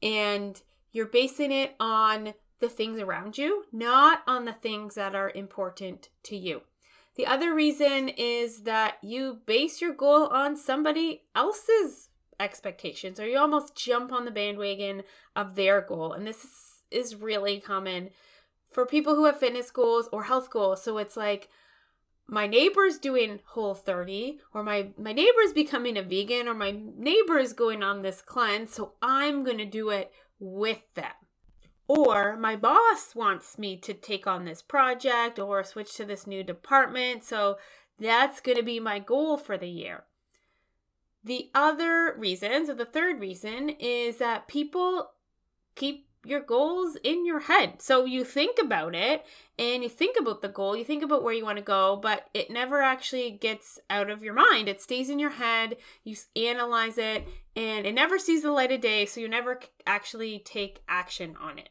And 0.00 0.60
you're 0.92 1.06
basing 1.06 1.50
it 1.50 1.74
on 1.80 2.34
the 2.60 2.68
things 2.68 2.98
around 2.98 3.36
you, 3.36 3.64
not 3.72 4.22
on 4.26 4.44
the 4.44 4.52
things 4.52 4.94
that 4.94 5.14
are 5.14 5.32
important 5.34 6.10
to 6.24 6.36
you. 6.36 6.62
The 7.20 7.26
other 7.26 7.54
reason 7.54 8.08
is 8.08 8.62
that 8.62 8.96
you 9.02 9.40
base 9.44 9.82
your 9.82 9.92
goal 9.92 10.28
on 10.28 10.56
somebody 10.56 11.24
else's 11.36 12.08
expectations, 12.40 13.20
or 13.20 13.26
you 13.26 13.36
almost 13.36 13.76
jump 13.76 14.10
on 14.10 14.24
the 14.24 14.30
bandwagon 14.30 15.02
of 15.36 15.54
their 15.54 15.82
goal. 15.82 16.14
And 16.14 16.26
this 16.26 16.46
is 16.90 17.14
really 17.14 17.60
common 17.60 18.08
for 18.70 18.86
people 18.86 19.16
who 19.16 19.26
have 19.26 19.38
fitness 19.38 19.70
goals 19.70 20.08
or 20.10 20.22
health 20.22 20.48
goals. 20.48 20.82
So 20.82 20.96
it's 20.96 21.14
like, 21.14 21.50
my 22.26 22.46
neighbor's 22.46 22.96
doing 22.96 23.40
whole 23.48 23.74
30 23.74 24.38
or 24.54 24.62
my 24.62 24.88
my 24.96 25.12
neighbor's 25.12 25.52
becoming 25.52 25.98
a 25.98 26.02
vegan 26.02 26.48
or 26.48 26.54
my 26.54 26.74
neighbor 26.96 27.36
is 27.36 27.52
going 27.52 27.82
on 27.82 28.00
this 28.00 28.22
cleanse 28.22 28.72
so 28.72 28.92
i'm 29.02 29.42
going 29.42 29.58
to 29.58 29.64
do 29.64 29.90
it 29.90 30.12
with 30.38 30.94
them 30.94 31.19
or 31.90 32.36
my 32.36 32.54
boss 32.54 33.16
wants 33.16 33.58
me 33.58 33.76
to 33.76 33.92
take 33.92 34.24
on 34.24 34.44
this 34.44 34.62
project 34.62 35.40
or 35.40 35.64
switch 35.64 35.96
to 35.96 36.04
this 36.04 36.24
new 36.24 36.44
department. 36.44 37.24
So 37.24 37.58
that's 37.98 38.40
going 38.40 38.56
to 38.56 38.62
be 38.62 38.78
my 38.78 39.00
goal 39.00 39.36
for 39.36 39.58
the 39.58 39.68
year. 39.68 40.04
The 41.24 41.50
other 41.52 42.14
reason, 42.16 42.66
so 42.66 42.74
the 42.74 42.84
third 42.84 43.18
reason, 43.18 43.70
is 43.70 44.18
that 44.18 44.46
people 44.46 45.10
keep 45.74 46.06
your 46.24 46.38
goals 46.38 46.96
in 47.02 47.26
your 47.26 47.40
head. 47.40 47.82
So 47.82 48.04
you 48.04 48.22
think 48.22 48.58
about 48.62 48.94
it 48.94 49.26
and 49.58 49.82
you 49.82 49.88
think 49.88 50.16
about 50.16 50.42
the 50.42 50.48
goal, 50.48 50.76
you 50.76 50.84
think 50.84 51.02
about 51.02 51.24
where 51.24 51.34
you 51.34 51.44
want 51.44 51.58
to 51.58 51.64
go, 51.64 51.98
but 52.00 52.28
it 52.32 52.52
never 52.52 52.82
actually 52.82 53.32
gets 53.32 53.80
out 53.90 54.10
of 54.10 54.22
your 54.22 54.34
mind. 54.34 54.68
It 54.68 54.80
stays 54.80 55.10
in 55.10 55.18
your 55.18 55.30
head, 55.30 55.76
you 56.04 56.14
analyze 56.36 56.98
it, 56.98 57.26
and 57.56 57.84
it 57.84 57.94
never 57.94 58.16
sees 58.16 58.42
the 58.42 58.52
light 58.52 58.70
of 58.70 58.80
day, 58.80 59.06
so 59.06 59.20
you 59.20 59.28
never 59.28 59.58
actually 59.88 60.38
take 60.38 60.84
action 60.88 61.34
on 61.40 61.58
it. 61.58 61.70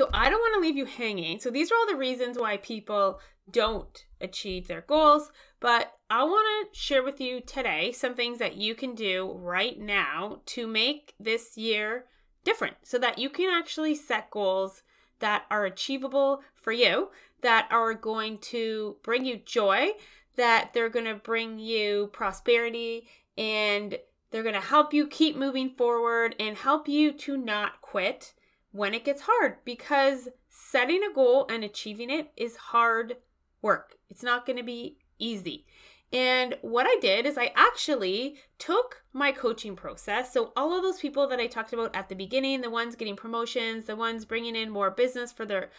So 0.00 0.08
I 0.14 0.30
don't 0.30 0.40
want 0.40 0.54
to 0.54 0.60
leave 0.66 0.78
you 0.78 0.86
hanging. 0.86 1.40
So 1.40 1.50
these 1.50 1.70
are 1.70 1.74
all 1.74 1.86
the 1.86 1.94
reasons 1.94 2.38
why 2.38 2.56
people 2.56 3.20
don't 3.50 4.02
achieve 4.18 4.66
their 4.66 4.80
goals, 4.80 5.30
but 5.60 5.92
I 6.08 6.24
want 6.24 6.72
to 6.72 6.80
share 6.80 7.02
with 7.02 7.20
you 7.20 7.42
today 7.42 7.92
some 7.92 8.14
things 8.14 8.38
that 8.38 8.56
you 8.56 8.74
can 8.74 8.94
do 8.94 9.30
right 9.30 9.78
now 9.78 10.40
to 10.46 10.66
make 10.66 11.12
this 11.20 11.58
year 11.58 12.06
different 12.44 12.76
so 12.82 12.96
that 12.96 13.18
you 13.18 13.28
can 13.28 13.50
actually 13.50 13.94
set 13.94 14.30
goals 14.30 14.82
that 15.18 15.44
are 15.50 15.66
achievable 15.66 16.40
for 16.54 16.72
you, 16.72 17.10
that 17.42 17.68
are 17.70 17.92
going 17.92 18.38
to 18.38 18.96
bring 19.02 19.26
you 19.26 19.36
joy, 19.44 19.90
that 20.36 20.70
they're 20.72 20.88
going 20.88 21.04
to 21.04 21.14
bring 21.14 21.58
you 21.58 22.08
prosperity, 22.14 23.06
and 23.36 23.98
they're 24.30 24.42
going 24.42 24.54
to 24.54 24.62
help 24.62 24.94
you 24.94 25.06
keep 25.06 25.36
moving 25.36 25.68
forward 25.68 26.34
and 26.40 26.56
help 26.56 26.88
you 26.88 27.12
to 27.12 27.36
not 27.36 27.82
quit 27.82 28.32
when 28.72 28.94
it 28.94 29.04
gets 29.04 29.22
hard 29.22 29.56
because 29.64 30.28
setting 30.48 31.02
a 31.02 31.12
goal 31.12 31.46
and 31.50 31.64
achieving 31.64 32.10
it 32.10 32.32
is 32.36 32.56
hard 32.56 33.16
work. 33.62 33.96
It's 34.08 34.22
not 34.22 34.46
going 34.46 34.56
to 34.56 34.62
be 34.62 34.98
easy. 35.18 35.66
And 36.12 36.56
what 36.62 36.86
I 36.88 36.96
did 37.00 37.24
is 37.24 37.38
I 37.38 37.52
actually 37.54 38.36
took 38.58 39.04
my 39.12 39.30
coaching 39.30 39.76
process. 39.76 40.32
So, 40.32 40.52
all 40.56 40.76
of 40.76 40.82
those 40.82 40.98
people 40.98 41.28
that 41.28 41.38
I 41.38 41.46
talked 41.46 41.72
about 41.72 41.94
at 41.94 42.08
the 42.08 42.16
beginning, 42.16 42.62
the 42.62 42.70
ones 42.70 42.96
getting 42.96 43.14
promotions, 43.14 43.84
the 43.84 43.94
ones 43.94 44.24
bringing 44.24 44.56
in 44.56 44.70
more 44.70 44.90
business 44.90 45.30
for 45.30 45.46
their 45.46 45.70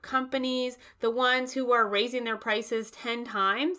companies, 0.00 0.78
the 1.00 1.10
ones 1.10 1.52
who 1.52 1.70
are 1.72 1.86
raising 1.86 2.24
their 2.24 2.36
prices 2.36 2.90
10 2.90 3.24
times, 3.24 3.78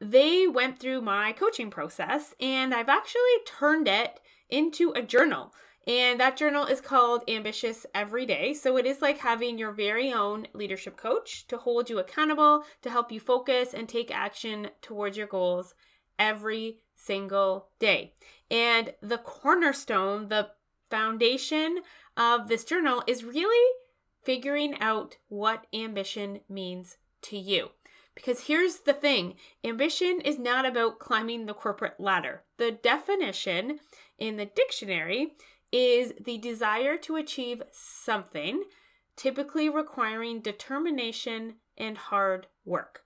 they 0.00 0.46
went 0.46 0.78
through 0.78 1.02
my 1.02 1.32
coaching 1.32 1.70
process 1.70 2.34
and 2.40 2.74
I've 2.74 2.88
actually 2.88 3.20
turned 3.44 3.86
it 3.86 4.18
into 4.48 4.92
a 4.92 5.02
journal. 5.02 5.52
And 5.90 6.20
that 6.20 6.36
journal 6.36 6.66
is 6.66 6.80
called 6.80 7.24
Ambitious 7.26 7.84
Every 7.92 8.24
Day. 8.24 8.54
So 8.54 8.76
it 8.76 8.86
is 8.86 9.02
like 9.02 9.18
having 9.18 9.58
your 9.58 9.72
very 9.72 10.12
own 10.12 10.46
leadership 10.52 10.96
coach 10.96 11.48
to 11.48 11.56
hold 11.56 11.90
you 11.90 11.98
accountable, 11.98 12.62
to 12.82 12.90
help 12.90 13.10
you 13.10 13.18
focus 13.18 13.74
and 13.74 13.88
take 13.88 14.14
action 14.14 14.70
towards 14.82 15.16
your 15.16 15.26
goals 15.26 15.74
every 16.16 16.78
single 16.94 17.70
day. 17.80 18.14
And 18.52 18.94
the 19.02 19.18
cornerstone, 19.18 20.28
the 20.28 20.50
foundation 20.90 21.80
of 22.16 22.46
this 22.46 22.62
journal 22.62 23.02
is 23.08 23.24
really 23.24 23.74
figuring 24.22 24.78
out 24.78 25.16
what 25.26 25.66
ambition 25.74 26.38
means 26.48 26.98
to 27.22 27.36
you. 27.36 27.70
Because 28.14 28.46
here's 28.46 28.80
the 28.80 28.92
thing 28.92 29.34
ambition 29.64 30.20
is 30.20 30.38
not 30.38 30.64
about 30.64 31.00
climbing 31.00 31.46
the 31.46 31.54
corporate 31.54 31.98
ladder. 31.98 32.44
The 32.58 32.70
definition 32.70 33.80
in 34.20 34.36
the 34.36 34.46
dictionary 34.46 35.32
is 35.72 36.12
the 36.20 36.38
desire 36.38 36.96
to 36.98 37.16
achieve 37.16 37.62
something, 37.70 38.64
typically 39.16 39.68
requiring 39.68 40.40
determination 40.40 41.56
and 41.76 41.96
hard 41.96 42.46
work. 42.64 43.02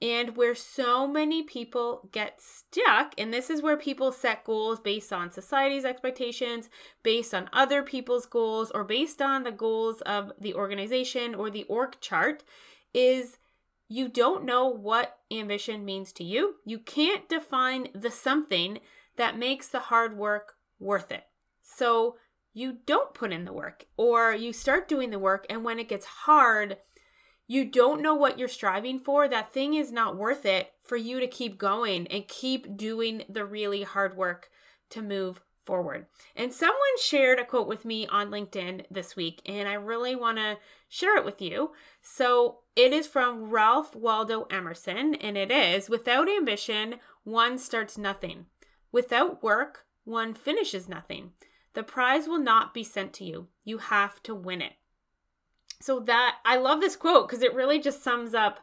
And 0.00 0.36
where 0.36 0.54
so 0.54 1.08
many 1.08 1.42
people 1.42 2.08
get 2.12 2.40
stuck, 2.40 3.14
and 3.18 3.34
this 3.34 3.50
is 3.50 3.62
where 3.62 3.76
people 3.76 4.12
set 4.12 4.44
goals 4.44 4.78
based 4.78 5.12
on 5.12 5.32
society's 5.32 5.84
expectations, 5.84 6.70
based 7.02 7.34
on 7.34 7.50
other 7.52 7.82
people's 7.82 8.24
goals, 8.24 8.70
or 8.70 8.84
based 8.84 9.20
on 9.20 9.42
the 9.42 9.50
goals 9.50 10.00
of 10.02 10.32
the 10.40 10.54
organization 10.54 11.34
or 11.34 11.50
the 11.50 11.64
org 11.64 11.96
chart, 12.00 12.44
is 12.94 13.38
you 13.88 14.08
don't 14.08 14.44
know 14.44 14.68
what 14.68 15.18
ambition 15.32 15.84
means 15.84 16.12
to 16.12 16.22
you. 16.22 16.56
You 16.64 16.78
can't 16.78 17.28
define 17.28 17.88
the 17.92 18.10
something 18.10 18.78
that 19.16 19.36
makes 19.36 19.66
the 19.66 19.80
hard 19.80 20.16
work 20.16 20.54
worth 20.78 21.10
it. 21.10 21.24
So 21.76 22.16
you 22.52 22.78
don't 22.86 23.14
put 23.14 23.32
in 23.32 23.44
the 23.44 23.52
work 23.52 23.84
or 23.96 24.32
you 24.32 24.52
start 24.52 24.88
doing 24.88 25.10
the 25.10 25.18
work 25.18 25.46
and 25.48 25.64
when 25.64 25.78
it 25.78 25.88
gets 25.88 26.06
hard, 26.06 26.78
you 27.46 27.64
don't 27.64 28.02
know 28.02 28.14
what 28.14 28.38
you're 28.38 28.48
striving 28.48 28.98
for, 28.98 29.26
that 29.28 29.52
thing 29.52 29.74
is 29.74 29.90
not 29.90 30.16
worth 30.16 30.44
it 30.44 30.72
for 30.84 30.96
you 30.96 31.18
to 31.20 31.26
keep 31.26 31.58
going 31.58 32.06
and 32.08 32.28
keep 32.28 32.76
doing 32.76 33.22
the 33.28 33.44
really 33.44 33.84
hard 33.84 34.16
work 34.16 34.50
to 34.90 35.00
move 35.00 35.40
forward. 35.64 36.06
And 36.34 36.52
someone 36.52 36.78
shared 37.02 37.38
a 37.38 37.44
quote 37.44 37.68
with 37.68 37.84
me 37.84 38.06
on 38.06 38.30
LinkedIn 38.30 38.86
this 38.90 39.14
week, 39.14 39.42
and 39.44 39.68
I 39.68 39.74
really 39.74 40.16
want 40.16 40.38
to 40.38 40.56
share 40.88 41.16
it 41.16 41.26
with 41.26 41.42
you. 41.42 41.72
So 42.00 42.60
it 42.74 42.92
is 42.92 43.06
from 43.06 43.50
Ralph 43.50 43.94
Waldo 43.94 44.46
Emerson, 44.50 45.14
and 45.14 45.36
it 45.36 45.50
is 45.50 45.90
Without 45.90 46.28
ambition, 46.28 46.96
one 47.24 47.58
starts 47.58 47.98
nothing. 47.98 48.46
Without 48.92 49.42
work, 49.42 49.84
one 50.04 50.32
finishes 50.32 50.88
nothing. 50.88 51.32
The 51.78 51.84
prize 51.84 52.26
will 52.26 52.40
not 52.40 52.74
be 52.74 52.82
sent 52.82 53.12
to 53.12 53.24
you. 53.24 53.46
You 53.64 53.78
have 53.78 54.20
to 54.24 54.34
win 54.34 54.60
it. 54.60 54.72
So 55.80 56.00
that 56.00 56.38
I 56.44 56.56
love 56.56 56.80
this 56.80 56.96
quote 56.96 57.28
because 57.28 57.40
it 57.40 57.54
really 57.54 57.78
just 57.78 58.02
sums 58.02 58.34
up 58.34 58.58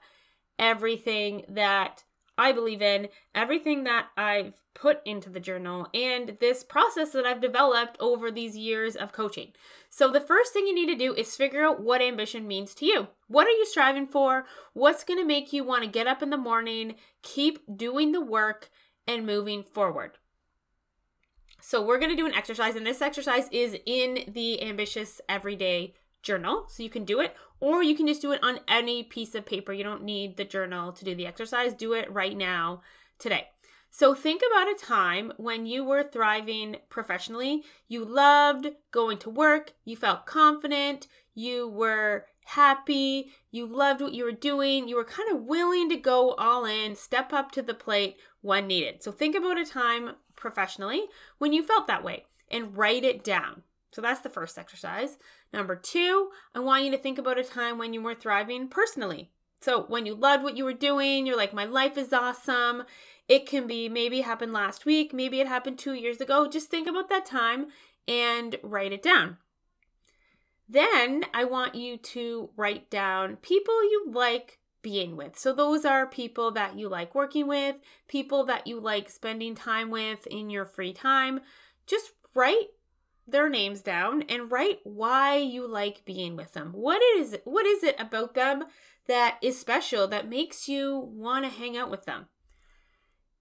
everything 0.59 1.45
that 1.47 2.03
I 2.37 2.51
believe 2.51 2.81
in, 2.81 3.07
everything 3.33 3.85
that 3.85 4.07
I've 4.17 4.55
put 4.73 4.99
into 5.05 5.29
the 5.29 5.39
journal, 5.39 5.87
and 5.93 6.35
this 6.41 6.61
process 6.65 7.13
that 7.13 7.25
I've 7.25 7.39
developed 7.39 7.95
over 8.01 8.31
these 8.31 8.57
years 8.57 8.97
of 8.97 9.13
coaching. 9.13 9.53
So, 9.89 10.11
the 10.11 10.19
first 10.19 10.51
thing 10.51 10.67
you 10.67 10.75
need 10.75 10.87
to 10.87 10.97
do 10.97 11.13
is 11.13 11.37
figure 11.37 11.63
out 11.63 11.81
what 11.81 12.01
ambition 12.01 12.45
means 12.45 12.75
to 12.75 12.85
you. 12.85 13.07
What 13.29 13.47
are 13.47 13.51
you 13.51 13.65
striving 13.65 14.07
for? 14.07 14.45
What's 14.73 15.05
going 15.05 15.21
to 15.21 15.25
make 15.25 15.53
you 15.53 15.63
want 15.63 15.85
to 15.85 15.89
get 15.89 16.05
up 16.05 16.21
in 16.21 16.31
the 16.31 16.37
morning, 16.37 16.95
keep 17.21 17.59
doing 17.77 18.11
the 18.11 18.19
work, 18.19 18.69
and 19.07 19.25
moving 19.25 19.63
forward? 19.63 20.17
So 21.67 21.81
we're 21.81 21.97
going 21.97 22.11
to 22.11 22.15
do 22.15 22.27
an 22.27 22.35
exercise, 22.35 22.75
and 22.75 22.85
this 22.85 23.01
exercise 23.01 23.49
is 23.51 23.75
in 23.87 24.19
the 24.27 24.61
Ambitious 24.61 25.19
Everyday 25.27 25.95
Journal. 26.21 26.65
So 26.67 26.83
you 26.83 26.91
can 26.91 27.05
do 27.05 27.19
it, 27.19 27.35
or 27.59 27.81
you 27.81 27.95
can 27.95 28.05
just 28.05 28.21
do 28.21 28.31
it 28.33 28.43
on 28.43 28.59
any 28.67 29.01
piece 29.01 29.33
of 29.33 29.47
paper. 29.47 29.73
You 29.73 29.83
don't 29.83 30.03
need 30.03 30.37
the 30.37 30.45
journal 30.45 30.91
to 30.91 31.03
do 31.03 31.15
the 31.15 31.25
exercise. 31.25 31.73
Do 31.73 31.93
it 31.93 32.13
right 32.13 32.37
now, 32.37 32.83
today. 33.17 33.47
So 33.89 34.13
think 34.13 34.43
about 34.47 34.69
a 34.69 34.75
time 34.75 35.33
when 35.37 35.65
you 35.65 35.83
were 35.83 36.03
thriving 36.03 36.75
professionally. 36.87 37.63
You 37.87 38.05
loved 38.05 38.67
going 38.91 39.17
to 39.19 39.31
work, 39.31 39.73
you 39.85 39.95
felt 39.95 40.27
confident, 40.27 41.07
you 41.33 41.67
were 41.67 42.27
happy, 42.45 43.31
you 43.49 43.65
loved 43.65 44.01
what 44.01 44.13
you 44.13 44.23
were 44.23 44.31
doing, 44.31 44.87
you 44.87 44.97
were 44.97 45.03
kind 45.03 45.31
of 45.31 45.45
willing 45.45 45.89
to 45.89 45.97
go 45.97 46.33
all 46.33 46.65
in, 46.65 46.95
step 46.95 47.33
up 47.33 47.51
to 47.53 47.63
the 47.63 47.73
plate 47.73 48.17
when 48.41 48.67
needed. 48.67 49.01
So 49.01 49.11
think 49.11 49.35
about 49.35 49.57
a 49.57 49.65
time 49.65 50.11
professionally 50.35 51.05
when 51.37 51.53
you 51.53 51.63
felt 51.63 51.87
that 51.87 52.03
way 52.03 52.25
and 52.49 52.77
write 52.77 53.03
it 53.03 53.23
down. 53.23 53.63
So 53.91 54.01
that's 54.01 54.21
the 54.21 54.29
first 54.29 54.57
exercise. 54.57 55.17
Number 55.53 55.75
two, 55.75 56.29
I 56.53 56.59
want 56.59 56.83
you 56.83 56.91
to 56.91 56.97
think 56.97 57.17
about 57.17 57.39
a 57.39 57.43
time 57.43 57.77
when 57.77 57.93
you 57.93 58.01
were 58.01 58.13
thriving 58.13 58.67
personally. 58.67 59.29
So 59.61 59.83
when 59.83 60.05
you 60.05 60.13
loved 60.13 60.43
what 60.43 60.57
you 60.57 60.65
were 60.65 60.73
doing, 60.73 61.25
you're 61.25 61.37
like, 61.37 61.53
my 61.53 61.65
life 61.65 61.97
is 61.97 62.11
awesome. 62.11 62.83
It 63.27 63.47
can 63.47 63.67
be 63.67 63.89
maybe 63.89 64.21
happened 64.21 64.53
last 64.53 64.85
week, 64.85 65.13
maybe 65.13 65.39
it 65.39 65.47
happened 65.47 65.79
two 65.79 65.93
years 65.93 66.21
ago. 66.21 66.47
Just 66.47 66.69
think 66.69 66.87
about 66.87 67.09
that 67.09 67.25
time 67.25 67.67
and 68.07 68.57
write 68.61 68.91
it 68.91 69.01
down. 69.01 69.37
Then 70.67 71.25
I 71.33 71.43
want 71.45 71.75
you 71.75 71.97
to 71.97 72.49
write 72.55 72.89
down 72.89 73.37
people 73.37 73.83
you 73.83 74.11
like 74.11 74.59
being 74.85 75.17
with. 75.17 75.35
So, 75.35 75.51
those 75.51 75.83
are 75.83 76.05
people 76.05 76.51
that 76.51 76.77
you 76.77 76.87
like 76.87 77.15
working 77.15 77.47
with, 77.47 77.77
people 78.07 78.45
that 78.45 78.67
you 78.67 78.79
like 78.79 79.09
spending 79.09 79.55
time 79.55 79.89
with 79.89 80.27
in 80.27 80.51
your 80.51 80.63
free 80.63 80.93
time. 80.93 81.39
Just 81.87 82.11
write 82.35 82.67
their 83.27 83.49
names 83.49 83.81
down 83.81 84.21
and 84.29 84.51
write 84.51 84.81
why 84.83 85.37
you 85.37 85.67
like 85.67 86.05
being 86.05 86.35
with 86.35 86.53
them. 86.53 86.71
What 86.71 87.01
is 87.17 87.35
what 87.45 87.65
is 87.65 87.81
it 87.83 87.99
about 87.99 88.35
them 88.35 88.65
that 89.07 89.39
is 89.41 89.57
special 89.57 90.07
that 90.07 90.29
makes 90.29 90.69
you 90.69 90.99
want 90.99 91.45
to 91.45 91.49
hang 91.49 91.75
out 91.75 91.89
with 91.89 92.05
them 92.05 92.27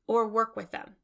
or 0.06 0.26
work 0.26 0.56
with 0.56 0.70
them? 0.70 0.96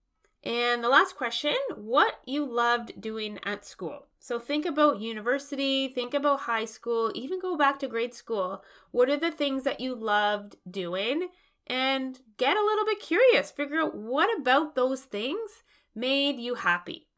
And 0.42 0.82
the 0.82 0.88
last 0.88 1.16
question, 1.16 1.54
what 1.76 2.20
you 2.25 2.50
loved 2.50 3.00
doing 3.00 3.38
at 3.44 3.66
school. 3.66 4.06
So 4.18 4.38
think 4.38 4.64
about 4.64 5.00
university, 5.00 5.88
think 5.88 6.14
about 6.14 6.40
high 6.40 6.64
school, 6.64 7.11
even 7.14 7.40
go 7.40 7.56
back 7.56 7.78
to 7.80 7.88
grade 7.88 8.14
school. 8.14 8.62
What 8.90 9.09
are 9.11 9.18
the 9.18 9.30
things 9.30 9.64
that 9.64 9.80
you 9.80 9.94
loved 9.94 10.56
doing? 10.70 11.28
And 11.66 12.18
get 12.37 12.56
a 12.56 12.64
little 12.64 12.85
bit 12.85 13.00
curious. 13.00 13.50
Figure 13.50 13.80
out 13.80 13.94
what 13.94 14.28
about 14.38 14.75
those 14.75 15.02
things 15.02 15.62
made 15.94 16.38
you 16.38 16.56
happy. 16.56 17.09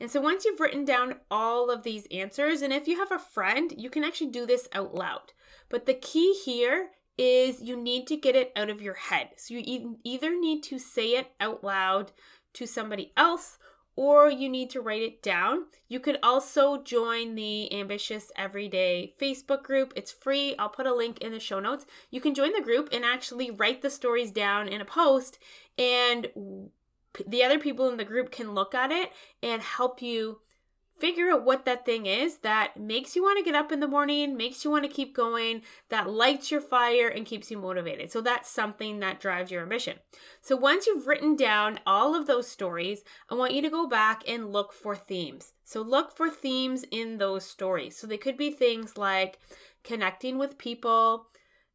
And 0.00 0.10
so 0.10 0.20
once 0.20 0.44
you've 0.44 0.60
written 0.60 0.84
down 0.84 1.16
all 1.30 1.70
of 1.70 1.82
these 1.82 2.06
answers, 2.10 2.60
and 2.60 2.72
if 2.72 2.88
you 2.88 2.98
have 2.98 3.12
a 3.12 3.18
friend, 3.18 3.72
you 3.76 3.88
can 3.88 4.04
actually 4.04 4.30
do 4.30 4.46
this 4.46 4.68
out 4.72 4.94
loud. 4.94 5.32
But 5.68 5.86
the 5.86 5.94
key 5.94 6.34
here 6.44 6.90
is 7.18 7.60
you 7.60 7.76
need 7.76 8.06
to 8.08 8.16
get 8.16 8.34
it 8.34 8.52
out 8.56 8.70
of 8.70 8.82
your 8.82 8.94
head. 8.94 9.30
So 9.36 9.54
you 9.54 9.98
either 10.02 10.38
need 10.38 10.62
to 10.64 10.78
say 10.78 11.10
it 11.10 11.32
out 11.40 11.62
loud 11.62 12.12
to 12.54 12.66
somebody 12.66 13.12
else 13.16 13.58
or 13.94 14.30
you 14.30 14.48
need 14.48 14.70
to 14.70 14.80
write 14.80 15.02
it 15.02 15.22
down. 15.22 15.66
You 15.88 16.00
could 16.00 16.18
also 16.22 16.82
join 16.82 17.34
the 17.34 17.72
Ambitious 17.72 18.32
Everyday 18.36 19.14
Facebook 19.20 19.62
group. 19.62 19.92
It's 19.94 20.12
free. 20.12 20.54
I'll 20.58 20.70
put 20.70 20.86
a 20.86 20.94
link 20.94 21.18
in 21.18 21.32
the 21.32 21.40
show 21.40 21.60
notes. 21.60 21.84
You 22.10 22.20
can 22.20 22.34
join 22.34 22.52
the 22.52 22.62
group 22.62 22.88
and 22.90 23.04
actually 23.04 23.50
write 23.50 23.82
the 23.82 23.90
stories 23.90 24.30
down 24.30 24.68
in 24.68 24.80
a 24.80 24.86
post, 24.86 25.38
and 25.76 26.28
the 27.26 27.44
other 27.44 27.58
people 27.58 27.88
in 27.88 27.98
the 27.98 28.04
group 28.04 28.30
can 28.30 28.54
look 28.54 28.74
at 28.74 28.90
it 28.90 29.12
and 29.42 29.60
help 29.60 30.00
you 30.00 30.40
figure 31.02 31.32
out 31.32 31.44
what 31.44 31.64
that 31.64 31.84
thing 31.84 32.06
is 32.06 32.38
that 32.38 32.76
makes 32.76 33.16
you 33.16 33.24
want 33.24 33.36
to 33.36 33.44
get 33.44 33.56
up 33.56 33.72
in 33.72 33.80
the 33.80 33.88
morning, 33.88 34.36
makes 34.36 34.64
you 34.64 34.70
want 34.70 34.84
to 34.84 34.88
keep 34.88 35.12
going, 35.12 35.60
that 35.88 36.08
lights 36.08 36.52
your 36.52 36.60
fire 36.60 37.08
and 37.08 37.26
keeps 37.26 37.50
you 37.50 37.58
motivated. 37.58 38.12
So 38.12 38.20
that's 38.20 38.48
something 38.48 39.00
that 39.00 39.18
drives 39.18 39.50
your 39.50 39.62
ambition. 39.62 39.96
So 40.42 40.54
once 40.54 40.86
you've 40.86 41.08
written 41.08 41.34
down 41.34 41.80
all 41.84 42.14
of 42.14 42.28
those 42.28 42.48
stories, 42.48 43.02
I 43.28 43.34
want 43.34 43.52
you 43.52 43.62
to 43.62 43.68
go 43.68 43.88
back 43.88 44.22
and 44.28 44.52
look 44.52 44.72
for 44.72 44.94
themes. 44.94 45.54
So 45.64 45.82
look 45.82 46.16
for 46.16 46.30
themes 46.30 46.84
in 46.92 47.18
those 47.18 47.44
stories. 47.44 47.96
So 47.96 48.06
they 48.06 48.16
could 48.16 48.36
be 48.36 48.52
things 48.52 48.96
like 48.96 49.40
connecting 49.82 50.38
with 50.38 50.56
people, 50.56 51.26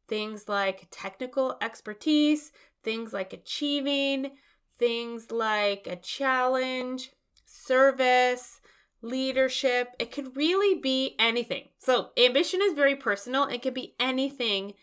things 0.07 0.47
like 0.47 0.87
technical 0.89 1.57
expertise, 1.61 2.53
things 2.81 3.11
like 3.11 3.33
achieving, 3.33 4.37
things 4.79 5.31
like 5.33 5.85
a 5.85 5.97
challenge, 5.97 7.11
service, 7.45 8.61
leadership. 9.01 9.89
It 9.99 10.11
could 10.11 10.35
really 10.35 10.79
be 10.79 11.15
anything. 11.19 11.69
So, 11.79 12.11
ambition 12.17 12.61
is 12.63 12.73
very 12.73 12.95
personal. 12.95 13.45
It 13.45 13.61
could 13.61 13.73
be 13.73 13.95
anything 13.99 14.73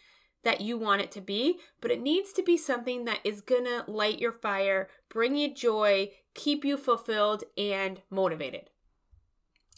that 0.43 0.61
you 0.61 0.77
want 0.77 1.01
it 1.01 1.11
to 1.13 1.21
be, 1.21 1.59
but 1.81 1.91
it 1.91 2.03
needs 2.03 2.33
to 2.35 2.43
be 2.43 2.57
something 2.57 3.05
that 3.07 3.21
is 3.25 3.41
gonna 3.41 3.85
light 3.87 4.19
your 4.19 4.33
fire, 4.33 4.89
bring 5.09 5.37
you 5.37 5.53
joy, 5.53 6.11
keep 6.35 6.65
you 6.65 6.77
fulfilled 6.77 7.45
and 7.57 8.03
motivated. 8.11 8.71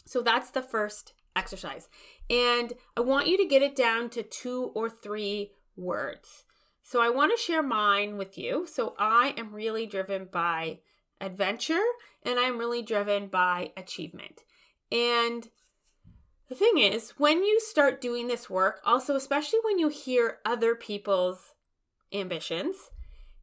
So, 0.05 0.21
that's 0.21 0.49
the 0.49 0.61
first 0.61 1.13
exercise. 1.35 1.87
And 2.29 2.73
I 2.97 3.01
want 3.01 3.27
you 3.27 3.37
to 3.37 3.45
get 3.45 3.61
it 3.61 3.75
down 3.75 4.09
to 4.11 4.23
two 4.23 4.71
or 4.75 4.89
three 4.89 5.51
words. 5.75 6.45
So 6.87 7.01
I 7.01 7.09
want 7.09 7.31
to 7.35 7.41
share 7.41 7.61
mine 7.61 8.15
with 8.15 8.37
you. 8.37 8.65
So 8.65 8.95
I 8.97 9.33
am 9.35 9.53
really 9.53 9.85
driven 9.85 10.29
by 10.31 10.79
adventure 11.19 11.83
and 12.23 12.39
I'm 12.39 12.57
really 12.57 12.81
driven 12.81 13.27
by 13.27 13.71
achievement. 13.77 14.43
And 14.91 15.47
the 16.49 16.55
thing 16.55 16.77
is, 16.77 17.11
when 17.17 17.43
you 17.43 17.59
start 17.59 18.01
doing 18.01 18.27
this 18.27 18.49
work, 18.49 18.81
also, 18.85 19.15
especially 19.15 19.59
when 19.63 19.79
you 19.79 19.89
hear 19.89 20.39
other 20.45 20.75
people's 20.75 21.53
ambitions, 22.13 22.89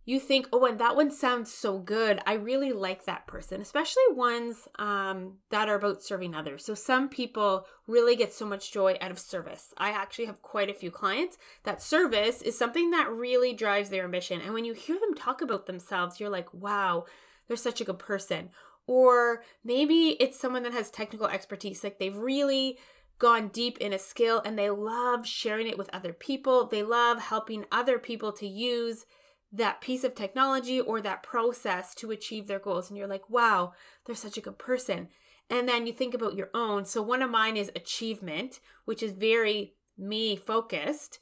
you 0.06 0.20
think, 0.20 0.48
oh, 0.52 0.66
and 0.66 0.78
that 0.80 0.96
one 0.96 1.10
sounds 1.10 1.52
so 1.52 1.78
good. 1.78 2.20
I 2.26 2.34
really 2.34 2.72
like 2.72 3.04
that 3.04 3.26
person, 3.26 3.62
especially 3.62 4.02
ones 4.10 4.68
um, 4.78 5.38
that 5.48 5.68
are 5.68 5.76
about 5.76 6.02
serving 6.02 6.34
others. 6.34 6.64
So 6.64 6.74
some 6.74 7.08
people 7.08 7.66
really 7.86 8.14
get 8.14 8.32
so 8.32 8.44
much 8.44 8.70
joy 8.70 8.98
out 9.00 9.10
of 9.10 9.18
service. 9.18 9.72
I 9.78 9.90
actually 9.90 10.26
have 10.26 10.42
quite 10.42 10.68
a 10.68 10.74
few 10.74 10.90
clients 10.90 11.38
that 11.62 11.80
service 11.80 12.42
is 12.42 12.56
something 12.56 12.90
that 12.90 13.10
really 13.10 13.54
drives 13.54 13.88
their 13.88 14.04
ambition. 14.04 14.42
And 14.42 14.52
when 14.52 14.66
you 14.66 14.74
hear 14.74 15.00
them 15.00 15.14
talk 15.14 15.40
about 15.40 15.64
themselves, 15.66 16.20
you're 16.20 16.28
like, 16.28 16.52
wow, 16.52 17.04
they're 17.48 17.56
such 17.56 17.80
a 17.80 17.84
good 17.84 17.98
person. 17.98 18.50
Or 18.86 19.42
maybe 19.64 20.16
it's 20.20 20.38
someone 20.38 20.62
that 20.64 20.72
has 20.72 20.90
technical 20.90 21.26
expertise, 21.26 21.82
like 21.82 21.98
they've 21.98 22.16
really 22.16 22.78
gone 23.18 23.48
deep 23.48 23.78
in 23.78 23.92
a 23.92 23.98
skill 23.98 24.42
and 24.44 24.58
they 24.58 24.70
love 24.70 25.26
sharing 25.26 25.68
it 25.68 25.78
with 25.78 25.88
other 25.92 26.12
people. 26.12 26.66
They 26.66 26.82
love 26.82 27.20
helping 27.20 27.64
other 27.70 27.98
people 27.98 28.32
to 28.32 28.46
use 28.46 29.06
that 29.52 29.80
piece 29.80 30.02
of 30.04 30.14
technology 30.14 30.80
or 30.80 31.00
that 31.00 31.22
process 31.22 31.94
to 31.94 32.10
achieve 32.10 32.46
their 32.46 32.58
goals. 32.58 32.90
And 32.90 32.98
you're 32.98 33.06
like, 33.06 33.30
wow, 33.30 33.72
they're 34.04 34.16
such 34.16 34.36
a 34.36 34.40
good 34.40 34.58
person. 34.58 35.08
And 35.48 35.68
then 35.68 35.86
you 35.86 35.92
think 35.92 36.12
about 36.12 36.34
your 36.34 36.50
own. 36.54 36.84
So 36.84 37.02
one 37.02 37.22
of 37.22 37.30
mine 37.30 37.56
is 37.56 37.70
achievement, 37.76 38.60
which 38.84 39.02
is 39.02 39.12
very 39.12 39.74
me 39.96 40.36
focused 40.36 41.20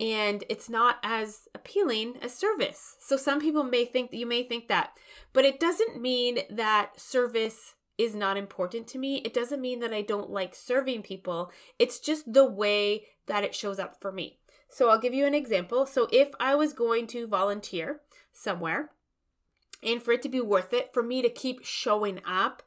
and 0.00 0.44
it's 0.48 0.68
not 0.68 0.96
as 1.02 1.48
appealing 1.54 2.16
as 2.20 2.34
service. 2.34 2.96
So 3.00 3.16
some 3.16 3.40
people 3.40 3.62
may 3.62 3.84
think 3.84 4.12
you 4.12 4.26
may 4.26 4.42
think 4.42 4.68
that, 4.68 4.98
but 5.32 5.44
it 5.44 5.60
doesn't 5.60 6.00
mean 6.00 6.40
that 6.50 7.00
service 7.00 7.74
is 7.96 8.14
not 8.14 8.36
important 8.36 8.88
to 8.88 8.98
me. 8.98 9.16
It 9.18 9.32
doesn't 9.32 9.60
mean 9.60 9.80
that 9.80 9.92
I 9.92 10.02
don't 10.02 10.30
like 10.30 10.54
serving 10.54 11.02
people. 11.02 11.52
It's 11.78 12.00
just 12.00 12.32
the 12.32 12.44
way 12.44 13.04
that 13.26 13.44
it 13.44 13.54
shows 13.54 13.78
up 13.78 14.00
for 14.00 14.10
me. 14.10 14.38
So 14.68 14.88
I'll 14.88 14.98
give 14.98 15.14
you 15.14 15.26
an 15.26 15.34
example. 15.34 15.86
So 15.86 16.08
if 16.10 16.30
I 16.40 16.56
was 16.56 16.72
going 16.72 17.06
to 17.08 17.28
volunteer 17.28 18.00
somewhere, 18.32 18.90
and 19.82 20.02
for 20.02 20.12
it 20.12 20.22
to 20.22 20.28
be 20.28 20.40
worth 20.40 20.72
it, 20.72 20.92
for 20.92 21.02
me 21.02 21.22
to 21.22 21.28
keep 21.28 21.64
showing 21.64 22.20
up, 22.26 22.62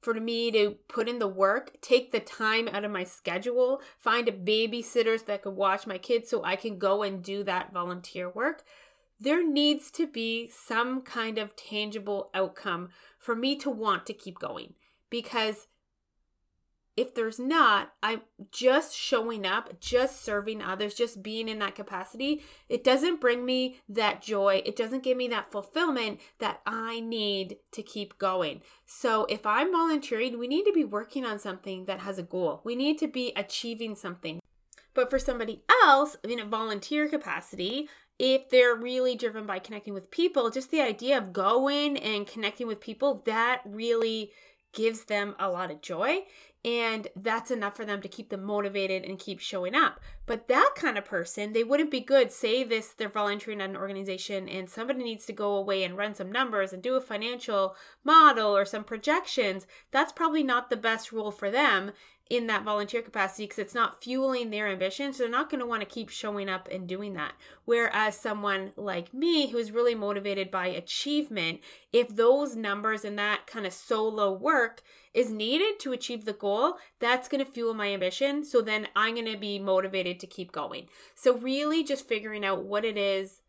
for 0.00 0.14
me 0.14 0.50
to 0.52 0.76
put 0.88 1.08
in 1.08 1.18
the 1.18 1.28
work, 1.28 1.80
take 1.80 2.12
the 2.12 2.20
time 2.20 2.68
out 2.68 2.84
of 2.84 2.90
my 2.90 3.04
schedule, 3.04 3.80
find 3.98 4.28
a 4.28 4.32
babysitter 4.32 5.22
that 5.24 5.42
could 5.42 5.54
watch 5.54 5.86
my 5.86 5.98
kids 5.98 6.30
so 6.30 6.44
I 6.44 6.56
can 6.56 6.78
go 6.78 7.02
and 7.02 7.22
do 7.22 7.42
that 7.44 7.72
volunteer 7.72 8.28
work, 8.28 8.62
there 9.20 9.46
needs 9.46 9.90
to 9.92 10.06
be 10.06 10.48
some 10.48 11.02
kind 11.02 11.38
of 11.38 11.56
tangible 11.56 12.30
outcome 12.32 12.90
for 13.18 13.34
me 13.34 13.56
to 13.56 13.70
want 13.70 14.06
to 14.06 14.12
keep 14.12 14.38
going. 14.38 14.74
Because 15.10 15.66
if 16.98 17.14
there's 17.14 17.38
not, 17.38 17.92
I'm 18.02 18.22
just 18.50 18.92
showing 18.92 19.46
up, 19.46 19.80
just 19.80 20.24
serving 20.24 20.60
others, 20.60 20.94
just 20.94 21.22
being 21.22 21.48
in 21.48 21.60
that 21.60 21.76
capacity. 21.76 22.42
It 22.68 22.82
doesn't 22.82 23.20
bring 23.20 23.46
me 23.46 23.78
that 23.88 24.20
joy. 24.20 24.62
It 24.66 24.74
doesn't 24.74 25.04
give 25.04 25.16
me 25.16 25.28
that 25.28 25.52
fulfillment 25.52 26.18
that 26.40 26.60
I 26.66 26.98
need 26.98 27.58
to 27.70 27.84
keep 27.84 28.18
going. 28.18 28.62
So 28.84 29.26
if 29.26 29.46
I'm 29.46 29.70
volunteering, 29.70 30.40
we 30.40 30.48
need 30.48 30.64
to 30.64 30.72
be 30.72 30.84
working 30.84 31.24
on 31.24 31.38
something 31.38 31.84
that 31.84 32.00
has 32.00 32.18
a 32.18 32.24
goal. 32.24 32.62
We 32.64 32.74
need 32.74 32.98
to 32.98 33.06
be 33.06 33.32
achieving 33.36 33.94
something. 33.94 34.40
But 34.92 35.08
for 35.08 35.20
somebody 35.20 35.62
else 35.84 36.16
in 36.24 36.40
a 36.40 36.44
volunteer 36.44 37.08
capacity, 37.08 37.88
if 38.18 38.50
they're 38.50 38.74
really 38.74 39.14
driven 39.14 39.46
by 39.46 39.60
connecting 39.60 39.94
with 39.94 40.10
people, 40.10 40.50
just 40.50 40.72
the 40.72 40.80
idea 40.80 41.16
of 41.16 41.32
going 41.32 41.96
and 41.96 42.26
connecting 42.26 42.66
with 42.66 42.80
people, 42.80 43.22
that 43.26 43.62
really 43.64 44.32
gives 44.72 45.04
them 45.04 45.34
a 45.38 45.48
lot 45.48 45.70
of 45.70 45.80
joy 45.80 46.24
and 46.68 47.08
that's 47.16 47.50
enough 47.50 47.74
for 47.74 47.86
them 47.86 48.02
to 48.02 48.08
keep 48.08 48.28
them 48.28 48.44
motivated 48.44 49.02
and 49.02 49.18
keep 49.18 49.40
showing 49.40 49.74
up. 49.74 50.00
But 50.26 50.48
that 50.48 50.72
kind 50.76 50.98
of 50.98 51.06
person, 51.06 51.54
they 51.54 51.64
wouldn't 51.64 51.90
be 51.90 52.00
good. 52.00 52.30
Say 52.30 52.62
this, 52.62 52.88
they're 52.88 53.08
volunteering 53.08 53.62
at 53.62 53.70
an 53.70 53.76
organization 53.76 54.50
and 54.50 54.68
somebody 54.68 55.02
needs 55.02 55.24
to 55.26 55.32
go 55.32 55.54
away 55.54 55.82
and 55.82 55.96
run 55.96 56.14
some 56.14 56.30
numbers 56.30 56.74
and 56.74 56.82
do 56.82 56.94
a 56.96 57.00
financial 57.00 57.74
model 58.04 58.54
or 58.54 58.66
some 58.66 58.84
projections. 58.84 59.66
That's 59.92 60.12
probably 60.12 60.42
not 60.42 60.68
the 60.68 60.76
best 60.76 61.10
role 61.10 61.30
for 61.30 61.50
them 61.50 61.92
in 62.30 62.46
that 62.46 62.62
volunteer 62.62 63.00
capacity 63.00 63.44
because 63.44 63.58
it's 63.58 63.74
not 63.74 64.02
fueling 64.02 64.50
their 64.50 64.68
ambition. 64.68 65.12
So 65.12 65.22
they're 65.22 65.32
not 65.32 65.48
going 65.48 65.60
to 65.60 65.66
want 65.66 65.80
to 65.80 65.88
keep 65.88 66.10
showing 66.10 66.48
up 66.48 66.68
and 66.70 66.86
doing 66.86 67.14
that. 67.14 67.32
Whereas 67.64 68.18
someone 68.18 68.72
like 68.76 69.14
me, 69.14 69.48
who's 69.48 69.72
really 69.72 69.94
motivated 69.94 70.50
by 70.50 70.66
achievement, 70.66 71.60
if 71.92 72.08
those 72.08 72.54
numbers 72.54 73.04
and 73.04 73.18
that 73.18 73.46
kind 73.46 73.66
of 73.66 73.72
solo 73.72 74.30
work 74.30 74.82
is 75.14 75.30
needed 75.30 75.80
to 75.80 75.92
achieve 75.92 76.26
the 76.26 76.34
goal, 76.34 76.74
that's 76.98 77.28
going 77.28 77.44
to 77.44 77.50
fuel 77.50 77.72
my 77.72 77.88
ambition. 77.88 78.44
So 78.44 78.60
then 78.60 78.88
I'm 78.94 79.14
going 79.14 79.32
to 79.32 79.38
be 79.38 79.58
motivated 79.58 80.20
to 80.20 80.26
keep 80.26 80.52
going. 80.52 80.88
So, 81.14 81.36
really, 81.36 81.82
just 81.82 82.06
figuring 82.06 82.44
out 82.44 82.64
what 82.64 82.84
it 82.84 82.98
is 82.98 83.40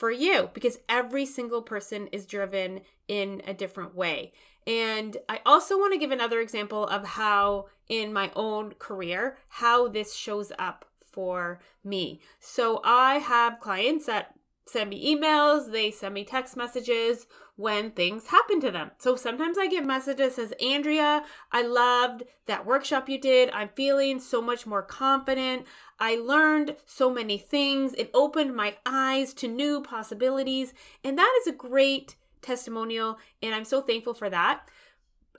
for 0.00 0.10
you 0.10 0.48
because 0.54 0.78
every 0.88 1.26
single 1.26 1.60
person 1.60 2.06
is 2.08 2.24
driven 2.24 2.80
in 3.06 3.42
a 3.46 3.52
different 3.52 3.94
way. 3.94 4.32
And 4.66 5.16
I 5.28 5.40
also 5.44 5.78
want 5.78 5.92
to 5.92 5.98
give 5.98 6.10
another 6.10 6.40
example 6.40 6.86
of 6.86 7.04
how, 7.04 7.66
in 7.88 8.12
my 8.12 8.30
own 8.36 8.74
career, 8.78 9.38
how 9.48 9.88
this 9.88 10.14
shows 10.14 10.52
up 10.58 10.84
for 11.00 11.60
me. 11.82 12.20
So 12.38 12.80
I 12.84 13.18
have 13.18 13.60
clients 13.60 14.06
that 14.06 14.34
send 14.66 14.90
me 14.90 15.16
emails, 15.16 15.72
they 15.72 15.90
send 15.90 16.14
me 16.14 16.24
text 16.24 16.56
messages 16.56 17.26
when 17.56 17.90
things 17.90 18.28
happen 18.28 18.60
to 18.60 18.70
them. 18.70 18.92
So 18.98 19.16
sometimes 19.16 19.58
I 19.58 19.66
get 19.66 19.84
messages 19.84 20.36
says, 20.36 20.54
"Andrea, 20.62 21.24
I 21.50 21.62
loved 21.62 22.22
that 22.46 22.64
workshop 22.64 23.08
you 23.08 23.18
did. 23.18 23.50
I'm 23.50 23.70
feeling 23.70 24.20
so 24.20 24.40
much 24.40 24.66
more 24.66 24.82
confident. 24.82 25.66
I 25.98 26.14
learned 26.14 26.76
so 26.86 27.10
many 27.10 27.36
things. 27.36 27.94
It 27.94 28.10
opened 28.14 28.54
my 28.54 28.76
eyes 28.86 29.34
to 29.34 29.48
new 29.48 29.82
possibilities." 29.82 30.72
And 31.02 31.18
that 31.18 31.36
is 31.40 31.48
a 31.48 31.52
great 31.52 32.14
testimonial 32.42 33.18
and 33.42 33.54
I'm 33.54 33.64
so 33.64 33.80
thankful 33.80 34.14
for 34.14 34.30
that. 34.30 34.68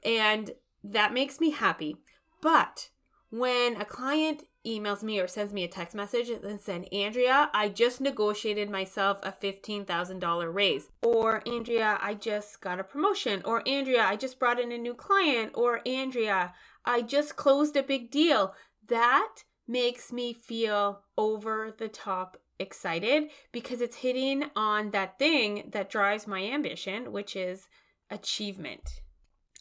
And 0.04 0.52
that 0.84 1.14
makes 1.14 1.40
me 1.40 1.52
happy. 1.52 1.98
But 2.42 2.90
when 3.30 3.80
a 3.80 3.86
client 3.86 4.44
emails 4.66 5.04
me 5.04 5.20
or 5.20 5.28
sends 5.28 5.54
me 5.54 5.64
a 5.64 5.68
text 5.68 5.96
message 5.96 6.30
and 6.30 6.60
says, 6.60 6.86
Andrea, 6.92 7.50
I 7.54 7.70
just 7.70 8.02
negotiated 8.02 8.70
myself 8.70 9.20
a 9.24 9.32
$15,000 9.32 10.54
raise. 10.54 10.90
Or 11.02 11.42
Andrea, 11.48 11.98
I 12.02 12.14
just 12.14 12.62
got 12.62 12.80
a 12.80 12.84
promotion. 12.84 13.42
Or 13.46 13.68
Andrea, 13.68 14.04
I 14.04 14.16
just 14.16 14.40
brought 14.40 14.60
in 14.60 14.72
a 14.72 14.78
new 14.78 14.94
client. 14.94 15.52
Or 15.56 15.82
Andrea, 15.88 16.54
I 16.86 17.02
just 17.02 17.36
closed 17.36 17.76
a 17.76 17.84
big 17.84 18.12
deal. 18.12 18.54
That 18.88 19.44
makes 19.68 20.12
me 20.12 20.34
feel 20.34 21.04
over 21.18 21.74
the 21.76 21.88
top 21.88 22.38
excited 22.62 23.30
because 23.52 23.82
it's 23.82 23.98
hitting 23.98 24.46
on 24.56 24.92
that 24.92 25.20
thing 25.20 25.70
that 25.72 25.90
drives 25.90 26.28
my 26.28 26.42
ambition, 26.44 27.12
which 27.12 27.36
is 27.36 27.68
achievement. 28.10 29.02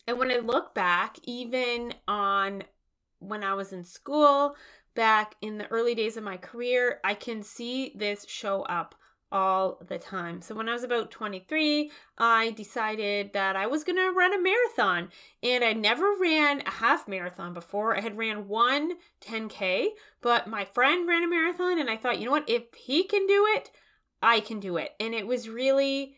And 0.07 0.19
when 0.19 0.31
I 0.31 0.37
look 0.37 0.75
back, 0.75 1.19
even 1.25 1.95
on 2.07 2.65
when 3.19 3.43
I 3.43 3.55
was 3.55 3.73
in 3.73 3.85
school, 3.85 4.55
back 4.95 5.35
in 5.41 5.59
the 5.59 5.69
early 5.69 5.95
days 5.95 6.17
of 6.17 6.25
my 6.25 6.37
career, 6.37 7.01
I 7.05 7.15
can 7.15 7.43
see 7.43 7.93
this 7.97 8.27
show 8.29 8.63
up 8.63 8.95
all 9.33 9.79
the 9.87 9.99
time. 9.99 10.43
So 10.43 10.55
when 10.55 10.69
I 10.69 10.73
was 10.73 10.83
about 10.83 11.11
23, 11.11 11.91
I 12.19 12.51
decided 12.51 13.33
that 13.33 13.57
I 13.57 13.67
was 13.67 13.85
going 13.85 13.97
to 13.97 14.13
run 14.13 14.35
a 14.35 14.41
marathon. 14.41 15.11
And 15.43 15.63
I 15.63 15.73
never 15.73 16.15
ran 16.21 16.63
a 16.67 16.71
half 16.71 17.07
marathon 17.07 17.55
before. 17.55 17.97
I 17.97 18.01
had 18.01 18.19
ran 18.19 18.49
one 18.49 18.93
10K, 19.21 19.89
but 20.21 20.49
my 20.49 20.65
friend 20.65 21.07
ran 21.09 21.23
a 21.23 21.29
marathon 21.29 21.79
and 21.79 21.89
I 21.89 21.97
thought, 21.97 22.19
you 22.19 22.27
know 22.27 22.33
what, 22.33 22.49
if 22.49 22.75
he 22.75 23.05
can 23.05 23.27
do 23.27 23.47
it, 23.55 23.71
I 24.23 24.41
can 24.41 24.61
do 24.61 24.77
it. 24.77 24.95
And 24.99 25.15
it 25.15 25.27
was 25.27 25.49
really 25.49 26.17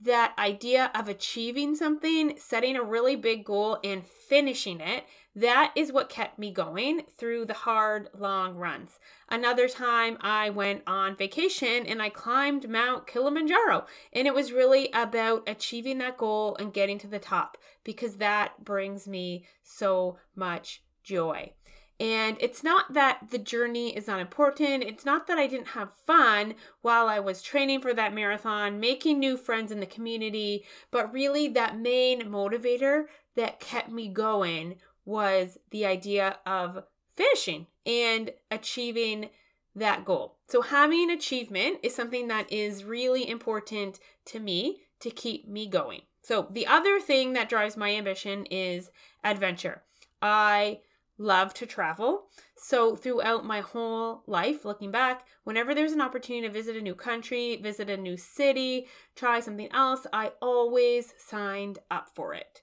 that 0.00 0.34
idea 0.38 0.90
of 0.94 1.08
achieving 1.08 1.74
something, 1.74 2.34
setting 2.38 2.76
a 2.76 2.82
really 2.82 3.16
big 3.16 3.44
goal, 3.44 3.78
and 3.84 4.04
finishing 4.06 4.80
it, 4.80 5.04
that 5.36 5.72
is 5.74 5.92
what 5.92 6.08
kept 6.08 6.38
me 6.38 6.50
going 6.52 7.02
through 7.16 7.46
the 7.46 7.54
hard, 7.54 8.08
long 8.16 8.54
runs. 8.54 9.00
Another 9.28 9.68
time 9.68 10.16
I 10.20 10.50
went 10.50 10.82
on 10.86 11.16
vacation 11.16 11.86
and 11.86 12.00
I 12.00 12.08
climbed 12.08 12.68
Mount 12.68 13.06
Kilimanjaro, 13.06 13.86
and 14.12 14.26
it 14.26 14.34
was 14.34 14.52
really 14.52 14.90
about 14.92 15.48
achieving 15.48 15.98
that 15.98 16.18
goal 16.18 16.56
and 16.60 16.72
getting 16.72 16.98
to 17.00 17.08
the 17.08 17.18
top 17.18 17.58
because 17.82 18.16
that 18.16 18.64
brings 18.64 19.08
me 19.08 19.44
so 19.62 20.18
much 20.36 20.82
joy. 21.02 21.52
And 22.00 22.36
it's 22.40 22.64
not 22.64 22.92
that 22.94 23.30
the 23.30 23.38
journey 23.38 23.96
is 23.96 24.08
not 24.08 24.20
important. 24.20 24.82
It's 24.82 25.04
not 25.04 25.28
that 25.28 25.38
I 25.38 25.46
didn't 25.46 25.68
have 25.68 25.94
fun 26.06 26.54
while 26.82 27.06
I 27.06 27.20
was 27.20 27.40
training 27.40 27.82
for 27.82 27.94
that 27.94 28.12
marathon, 28.12 28.80
making 28.80 29.20
new 29.20 29.36
friends 29.36 29.70
in 29.70 29.78
the 29.78 29.86
community, 29.86 30.64
but 30.90 31.12
really 31.12 31.46
that 31.48 31.78
main 31.78 32.22
motivator 32.22 33.04
that 33.36 33.60
kept 33.60 33.90
me 33.90 34.08
going 34.08 34.76
was 35.04 35.58
the 35.70 35.86
idea 35.86 36.38
of 36.46 36.84
finishing 37.14 37.66
and 37.86 38.32
achieving 38.50 39.30
that 39.74 40.04
goal. 40.04 40.36
So, 40.48 40.62
having 40.62 41.10
achievement 41.10 41.78
is 41.82 41.94
something 41.94 42.28
that 42.28 42.52
is 42.52 42.84
really 42.84 43.28
important 43.28 43.98
to 44.26 44.38
me 44.38 44.82
to 45.00 45.10
keep 45.10 45.48
me 45.48 45.66
going. 45.66 46.02
So, 46.22 46.48
the 46.50 46.66
other 46.66 47.00
thing 47.00 47.32
that 47.32 47.48
drives 47.48 47.76
my 47.76 47.94
ambition 47.94 48.46
is 48.46 48.90
adventure. 49.22 49.82
I 50.22 50.80
love 51.18 51.54
to 51.54 51.66
travel. 51.66 52.26
So, 52.56 52.94
throughout 52.96 53.44
my 53.44 53.60
whole 53.60 54.22
life, 54.26 54.64
looking 54.64 54.90
back, 54.90 55.26
whenever 55.42 55.74
there's 55.74 55.92
an 55.92 56.00
opportunity 56.00 56.46
to 56.46 56.52
visit 56.52 56.76
a 56.76 56.80
new 56.80 56.94
country, 56.94 57.56
visit 57.56 57.90
a 57.90 57.96
new 57.96 58.16
city, 58.16 58.86
try 59.16 59.40
something 59.40 59.70
else, 59.72 60.06
I 60.12 60.32
always 60.40 61.14
signed 61.18 61.80
up 61.90 62.10
for 62.14 62.34
it. 62.34 62.62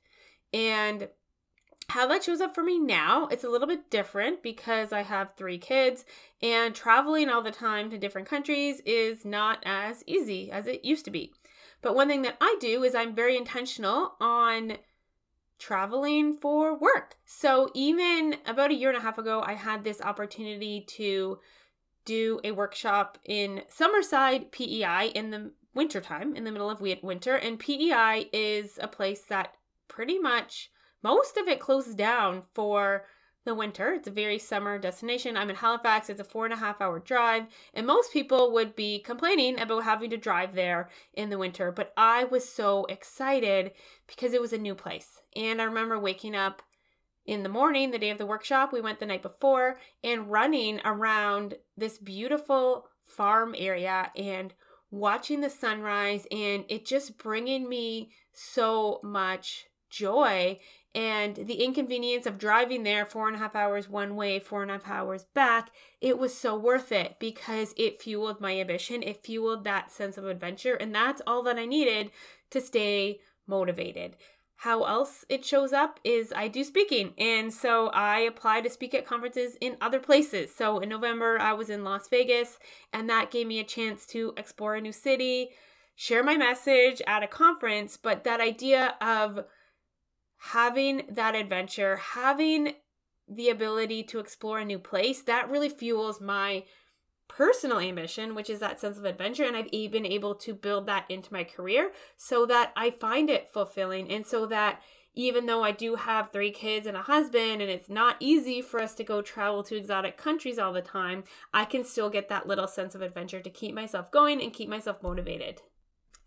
And 0.54 1.10
how 1.92 2.08
that 2.08 2.24
shows 2.24 2.40
up 2.40 2.56
for 2.56 2.64
me 2.64 2.80
now, 2.80 3.28
it's 3.28 3.44
a 3.44 3.50
little 3.50 3.68
bit 3.68 3.90
different 3.90 4.42
because 4.42 4.94
I 4.94 5.02
have 5.02 5.36
three 5.36 5.58
kids 5.58 6.06
and 6.42 6.74
traveling 6.74 7.30
all 7.30 7.42
the 7.42 7.52
time 7.52 7.90
to 7.90 7.98
different 7.98 8.30
countries 8.30 8.82
is 8.86 9.26
not 9.26 9.60
as 9.66 10.02
easy 10.08 10.50
as 10.50 10.68
it 10.68 10.86
used 10.86 11.04
to 11.06 11.12
be. 11.12 11.34
But 11.82 11.94
one 11.94 12.08
thing 12.08 12.22
that 12.22 12.38
I 12.40 12.56
do 12.62 12.84
is 12.84 12.96
I'm 12.96 13.14
very 13.14 13.36
intentional 13.36 14.14
on 14.22 14.78
traveling 15.60 16.34
for 16.34 16.78
work. 16.78 17.18
So 17.26 17.70
even 17.74 18.38
about 18.46 18.72
a 18.72 18.76
year 18.76 18.90
and 18.90 18.98
a 18.98 19.02
half 19.02 19.18
ago, 19.18 19.44
I 19.46 19.54
had 19.54 19.84
this 19.84 20.02
opportunity 20.02 20.86
to 20.96 21.40
do 22.06 22.40
a 22.46 22.52
workshop 22.52 23.18
in 23.26 23.64
Summerside 23.70 24.52
PEI 24.52 25.12
in 25.14 25.32
the 25.32 25.52
wintertime, 25.74 26.38
in 26.38 26.46
the 26.46 26.52
middle 26.54 26.70
of 26.70 26.80
winter. 26.80 27.36
And 27.36 27.60
PEI 27.60 28.30
is 28.32 28.80
a 28.82 28.88
place 28.88 29.24
that 29.24 29.56
pretty 29.90 30.18
much 30.18 30.71
most 31.04 31.38
of 31.38 31.48
it 31.48 31.60
closes 31.60 31.96
down 31.96 32.44
for 32.54 33.06
the 33.44 33.56
winter. 33.56 33.94
It's 33.94 34.08
a 34.08 34.12
very 34.12 34.38
summer 34.38 34.78
destination. 34.78 35.36
I'm 35.36 35.50
in 35.50 35.56
Halifax. 35.56 36.10
It's 36.10 36.20
a 36.20 36.24
four 36.24 36.46
and 36.46 36.54
a 36.54 36.58
half 36.58 36.80
hour 36.80 37.00
drive. 37.00 37.46
And 37.74 37.88
most 37.88 38.14
people 38.14 38.52
would 38.54 38.76
be 38.76 39.00
complaining 39.00 39.60
about 39.60 39.84
having 39.84 40.12
to 40.12 40.18
drive 40.18 40.54
there 40.54 40.90
in 41.14 41.30
the 41.30 41.40
winter. 41.40 41.72
But 41.72 41.92
I 41.98 42.26
was 42.26 42.48
so 42.48 42.86
excited 42.86 43.72
because 44.08 44.34
it 44.34 44.42
was 44.42 44.54
a 44.54 44.60
new 44.60 44.76
place. 44.76 45.22
And 45.36 45.60
I 45.60 45.66
remember 45.66 45.98
waking 45.98 46.36
up 46.36 46.62
in 47.26 47.44
the 47.44 47.50
morning, 47.50 47.92
the 47.92 48.00
day 48.00 48.10
of 48.10 48.18
the 48.18 48.26
workshop. 48.26 48.72
We 48.72 48.82
went 48.82 49.00
the 49.00 49.06
night 49.06 49.22
before 49.22 49.78
and 50.04 50.30
running 50.30 50.80
around 50.86 51.56
this 51.76 51.98
beautiful 51.98 52.88
farm 53.04 53.56
area 53.58 54.12
and 54.16 54.54
watching 54.90 55.42
the 55.42 55.50
sunrise 55.50 56.28
and 56.32 56.66
it 56.68 56.86
just 56.86 57.18
bringing 57.18 57.68
me 57.70 58.12
so 58.34 59.00
much 59.04 59.66
joy 59.90 60.60
and 60.94 61.36
the 61.36 61.64
inconvenience 61.64 62.26
of 62.26 62.38
driving 62.38 62.84
there 62.84 63.06
four 63.06 63.28
and 63.28 63.38
a 63.38 63.40
half 63.40 63.56
hours 63.56 63.88
one 63.88 64.16
way, 64.16 64.40
four 64.40 64.62
and 64.62 64.70
a 64.70 64.74
half 64.76 64.90
hours 64.90 65.24
back, 65.34 65.72
it 66.02 66.18
was 66.18 66.36
so 66.36 66.58
worth 66.58 66.92
it 66.92 67.16
because 67.20 67.74
it 67.78 68.02
fueled 68.02 68.42
my 68.42 68.60
ambition. 68.60 69.02
It 69.02 69.24
fueled 69.24 69.64
that 69.64 69.92
sense 69.92 70.18
of 70.18 70.26
adventure. 70.26 70.74
And 70.74 70.94
that's 70.94 71.22
all 71.26 71.44
that 71.44 71.58
I 71.58 71.66
needed 71.66 72.12
to 72.50 72.60
stay 72.60 73.20
motivated. 73.48 74.18
How 74.58 74.84
else 74.84 75.26
it 75.30 75.46
shows 75.46 75.74
up 75.74 76.00
is 76.04 76.34
I 76.36 76.48
do 76.48 76.64
speaking. 76.64 77.14
And 77.18 77.54
so 77.54 77.88
I 77.88 78.20
apply 78.20 78.62
to 78.62 78.70
speak 78.70 78.94
at 78.94 79.08
conferences 79.08 79.56
in 79.62 79.78
other 79.82 80.00
places. 80.00 80.54
So 80.54 80.80
in 80.80 80.90
November, 80.90 81.40
I 81.40 81.54
was 81.54 81.70
in 81.70 81.84
Las 81.84 82.08
Vegas, 82.10 82.60
and 82.94 83.10
that 83.10 83.32
gave 83.32 83.48
me 83.48 83.60
a 83.60 83.64
chance 83.64 84.06
to 84.08 84.34
explore 84.38 84.76
a 84.76 84.82
new 84.82 84.92
city, 84.92 85.50
share 85.96 86.24
my 86.24 86.38
message 86.38 87.02
at 87.08 87.24
a 87.24 87.28
conference. 87.28 87.98
But 87.98 88.24
that 88.26 88.40
idea 88.40 88.96
of 89.02 89.46
having 90.42 91.04
that 91.08 91.36
adventure, 91.36 91.98
having 91.98 92.74
the 93.28 93.50
ability 93.50 94.04
to 94.04 94.20
explore 94.20 94.60
a 94.60 94.66
new 94.66 94.80
place, 94.80 95.22
that 95.22 95.50
really 95.50 95.70
fuels 95.70 96.20
my 96.20 96.64
personal 97.28 97.80
ambition, 97.80 98.34
which 98.34 98.50
is 98.50 98.60
that 98.60 98.80
sense 98.80 98.98
of 98.98 99.06
adventure. 99.06 99.44
And 99.44 99.56
I've 99.56 99.70
been 99.70 100.06
able 100.06 100.34
to 100.36 100.56
build 100.56 100.88
that 100.88 101.06
into 101.10 101.32
my 101.32 101.44
career 101.44 101.92
so 102.18 102.48
that 102.48 102.74
I 102.76 102.90
find 102.90 103.30
it 103.30 103.50
fulfilling 103.54 104.12
and 104.12 104.26
so 104.26 104.48
that 104.48 104.82
even 105.14 105.46
though 105.46 105.64
I 105.64 105.72
do 105.72 105.96
have 105.96 106.32
three 106.32 106.52
kids 106.52 106.88
and 106.88 106.98
a 106.98 107.04
husband, 107.04 107.62
and 107.62 107.70
it's 107.70 107.90
not 107.90 108.16
easy 108.20 108.62
for 108.62 108.82
us 108.82 108.96
to 108.96 109.04
go 109.04 109.22
travel 109.22 109.62
to 109.64 109.76
exotic 109.76 110.18
countries 110.18 110.58
all 110.58 110.74
the 110.74 110.82
time, 110.82 111.24
I 111.54 111.66
can 111.66 111.84
still 111.84 112.10
get 112.10 112.30
that 112.30 112.48
little 112.48 112.68
sense 112.68 112.96
of 112.96 113.02
adventure 113.02 113.42
to 113.42 113.50
keep 113.50 113.76
myself 113.76 114.10
going 114.10 114.42
and 114.42 114.54
keep 114.54 114.70
myself 114.70 115.04
motivated. 115.04 115.62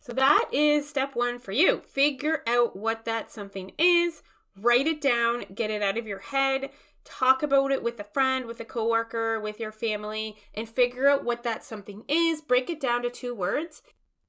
So 0.04 0.12
that 0.12 0.50
is 0.52 0.86
step 0.86 1.16
one 1.16 1.38
for 1.38 1.52
you. 1.52 1.80
Figure 1.80 2.42
out 2.46 2.76
what 2.76 3.06
that 3.06 3.32
something 3.32 3.72
is, 3.78 4.22
write 4.54 4.86
it 4.86 5.00
down, 5.00 5.46
get 5.54 5.70
it 5.70 5.80
out 5.80 5.96
of 5.96 6.06
your 6.06 6.18
head, 6.18 6.68
talk 7.04 7.42
about 7.42 7.72
it 7.72 7.82
with 7.82 7.98
a 7.98 8.04
friend, 8.04 8.44
with 8.44 8.60
a 8.60 8.66
coworker, 8.66 9.40
with 9.40 9.58
your 9.58 9.72
family, 9.72 10.36
and 10.52 10.68
figure 10.68 11.08
out 11.08 11.24
what 11.24 11.42
that 11.44 11.64
something 11.64 12.04
is. 12.06 12.42
Break 12.42 12.68
it 12.68 12.80
down 12.80 13.00
to 13.00 13.08
two 13.08 13.34
words. 13.34 13.80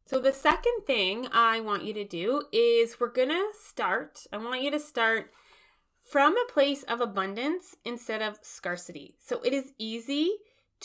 So, 0.06 0.18
the 0.18 0.32
second 0.32 0.86
thing 0.88 1.28
I 1.34 1.60
want 1.60 1.84
you 1.84 1.94
to 1.96 2.06
do 2.06 2.44
is 2.54 2.98
we're 2.98 3.10
gonna 3.10 3.44
start, 3.62 4.28
I 4.32 4.38
want 4.38 4.62
you 4.62 4.72
to 4.72 4.80
start 4.80 5.34
from 6.02 6.38
a 6.38 6.50
place 6.50 6.84
of 6.84 7.02
abundance 7.02 7.76
instead 7.84 8.22
of 8.22 8.40
scarcity. 8.42 9.16
So, 9.20 9.42
it 9.42 9.52
is 9.52 9.74
easy 9.78 10.38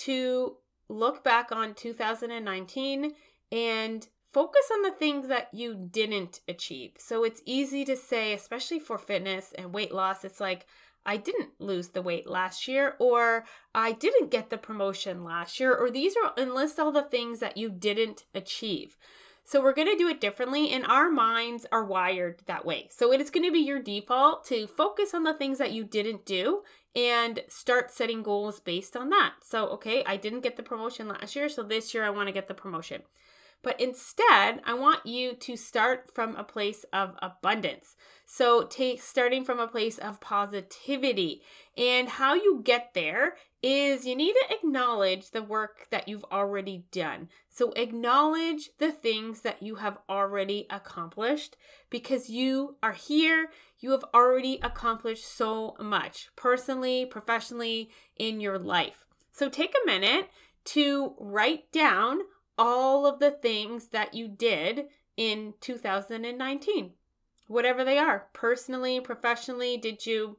to 0.07 0.57
look 0.89 1.23
back 1.23 1.53
on 1.53 1.75
2019 1.75 3.13
and 3.53 4.09
focus 4.33 4.71
on 4.73 4.83
the 4.83 4.91
things 4.91 5.29
that 5.29 5.49
you 5.53 5.75
didn't 5.75 6.41
achieve. 6.47 6.93
So 6.99 7.25
it's 7.25 7.43
easy 7.45 7.85
to 7.85 7.97
say, 7.97 8.33
especially 8.33 8.79
for 8.79 8.99
fitness 8.99 9.53
and 9.57 9.73
weight 9.73 9.93
loss, 9.93 10.25
it's 10.25 10.41
like, 10.41 10.67
I 11.05 11.17
didn't 11.17 11.51
lose 11.59 11.89
the 11.89 12.03
weight 12.03 12.29
last 12.29 12.69
year, 12.69 12.95
or 12.99 13.45
I 13.75 13.93
didn't 13.93 14.31
get 14.31 14.51
the 14.51 14.59
promotion 14.59 15.25
last 15.25 15.59
year, 15.59 15.75
or 15.75 15.91
these 15.91 16.15
are, 16.17 16.33
and 16.37 16.55
list 16.55 16.79
all 16.79 16.93
the 16.93 17.03
things 17.03 17.41
that 17.41 17.57
you 17.57 17.71
didn't 17.71 18.25
achieve. 18.35 18.99
So 19.43 19.63
we're 19.63 19.73
going 19.73 19.89
to 19.89 19.97
do 19.97 20.09
it 20.09 20.21
differently, 20.21 20.71
and 20.71 20.85
our 20.87 21.11
minds 21.11 21.67
are 21.73 21.85
wired 21.85 22.43
that 22.47 22.67
way. 22.67 22.89
So 22.93 23.13
it 23.13 23.21
is 23.21 23.31
going 23.31 23.47
to 23.47 23.53
be 23.53 23.61
your 23.61 23.81
default 23.81 24.45
to 24.47 24.67
focus 24.67 25.15
on 25.15 25.25
the 25.25 25.35
things 25.35 25.59
that 25.59 25.73
you 25.73 25.85
didn't 25.85 26.27
do 26.27 26.63
and 26.95 27.41
start 27.49 27.91
setting 27.91 28.23
goals 28.23 28.61
based 28.61 28.97
on 28.97 29.09
that. 29.11 29.35
So, 29.43 29.69
okay, 29.69 30.05
I 30.05 30.17
didn't 30.19 30.43
get 30.43 30.57
the 30.57 30.63
promotion 30.63 31.09
last 31.09 31.35
year, 31.35 31.49
so 31.49 31.63
this 31.63 31.95
year 31.95 32.05
I 32.05 32.11
want 32.11 32.29
to 32.29 32.33
get 32.33 32.47
the 32.47 32.55
promotion. 32.55 33.03
But 33.63 33.79
instead, 33.79 34.61
I 34.65 34.73
want 34.75 35.05
you 35.05 35.35
to 35.35 35.57
start 35.57 36.15
from 36.15 36.35
a 36.35 36.45
place 36.45 36.85
of 36.93 37.17
abundance. 37.21 37.95
So, 38.25 38.65
take 38.65 39.03
starting 39.03 39.45
from 39.45 39.59
a 39.59 39.67
place 39.67 39.99
of 39.99 40.21
positivity. 40.21 41.43
And 41.77 42.09
how 42.09 42.35
you 42.35 42.63
get 42.65 42.95
there 42.95 43.37
is 43.63 44.07
you 44.07 44.17
need 44.17 44.33
to 44.33 44.55
acknowledge 44.55 45.31
the 45.31 45.43
work 45.43 45.89
that 45.91 46.09
you've 46.09 46.25
already 46.33 46.85
done. 46.91 47.29
So, 47.51 47.73
acknowledge 47.73 48.71
the 48.79 48.93
things 48.93 49.43
that 49.43 49.63
you 49.63 49.75
have 49.77 49.99
already 50.09 50.67
accomplished 50.71 51.57
because 51.91 52.31
you 52.31 52.77
are 52.83 52.93
here. 52.93 53.51
You 53.79 53.91
have 53.91 54.05
already 54.15 54.59
accomplished 54.63 55.27
so 55.27 55.77
much 55.79 56.31
personally, 56.35 57.05
professionally, 57.05 57.91
in 58.17 58.41
your 58.41 58.59
life. 58.59 59.05
So, 59.33 59.51
take 59.51 59.75
a 59.75 59.87
minute 59.87 60.31
to 60.67 61.15
write 61.19 61.71
down 61.73 62.21
all 62.61 63.07
of 63.07 63.21
the 63.21 63.31
things 63.31 63.89
that 63.89 64.13
you 64.13 64.29
did 64.29 64.85
in 65.17 65.55
2019, 65.63 66.93
whatever 67.47 67.83
they 67.83 67.97
are, 67.97 68.27
personally, 68.35 69.01
professionally. 69.01 69.79
Did 69.79 70.05
you 70.05 70.37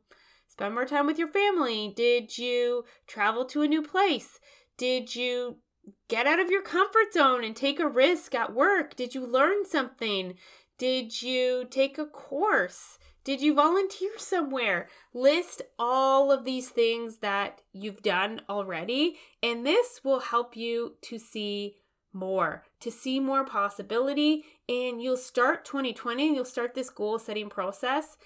spend 0.48 0.76
more 0.76 0.86
time 0.86 1.08
with 1.08 1.18
your 1.18 1.28
family? 1.28 1.92
Did 1.96 2.38
you 2.38 2.86
travel 3.08 3.44
to 3.46 3.64
a 3.64 3.68
new 3.68 3.82
place? 3.82 4.40
Did 4.78 5.16
you 5.16 5.58
get 6.10 6.28
out 6.28 6.40
of 6.40 6.52
your 6.52 6.62
comfort 6.62 7.12
zone 7.12 7.44
and 7.44 7.56
take 7.56 7.80
a 7.80 7.88
risk 7.88 8.36
at 8.36 8.54
work? 8.54 8.96
Did 8.96 9.16
you 9.16 9.26
learn 9.26 9.66
something? 9.66 10.36
Did 10.78 11.24
you 11.24 11.66
take 11.72 11.98
a 11.98 12.06
course? 12.06 13.00
Did 13.24 13.42
you 13.42 13.56
volunteer 13.56 14.12
somewhere? 14.18 14.90
List 15.12 15.64
all 15.80 16.32
of 16.32 16.46
these 16.46 16.70
things 16.70 17.18
that 17.18 17.62
you've 17.74 18.04
done 18.04 18.42
already, 18.48 19.18
and 19.42 19.66
this 19.66 20.02
will 20.04 20.20
help 20.20 20.56
you 20.56 20.98
to 21.02 21.18
see 21.18 21.78
more, 22.14 22.64
to 22.80 22.92
see 22.92 23.20
more 23.20 23.46
possibility. 23.46 24.44
And 24.68 25.02
you'll 25.02 25.18
start 25.18 25.66
2020, 25.66 26.34
you'll 26.34 26.46
start 26.46 26.74
this 26.74 26.90
goal 26.90 27.20
setting 27.20 27.50
process 27.50 28.18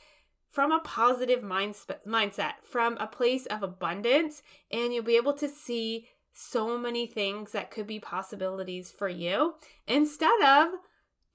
from 0.49 0.71
a 0.71 0.79
positive 0.79 1.43
mindset, 1.43 2.53
from 2.63 2.97
a 2.97 3.07
place 3.07 3.45
of 3.47 3.61
abundance, 3.61 4.41
and 4.71 4.93
you'll 4.93 5.03
be 5.03 5.17
able 5.17 5.33
to 5.33 5.49
see 5.49 6.07
so 6.31 6.77
many 6.77 7.07
things 7.07 7.51
that 7.51 7.71
could 7.71 7.87
be 7.87 7.99
possibilities 7.99 8.89
for 8.89 9.09
you 9.09 9.55
instead 9.87 10.41
of 10.41 10.69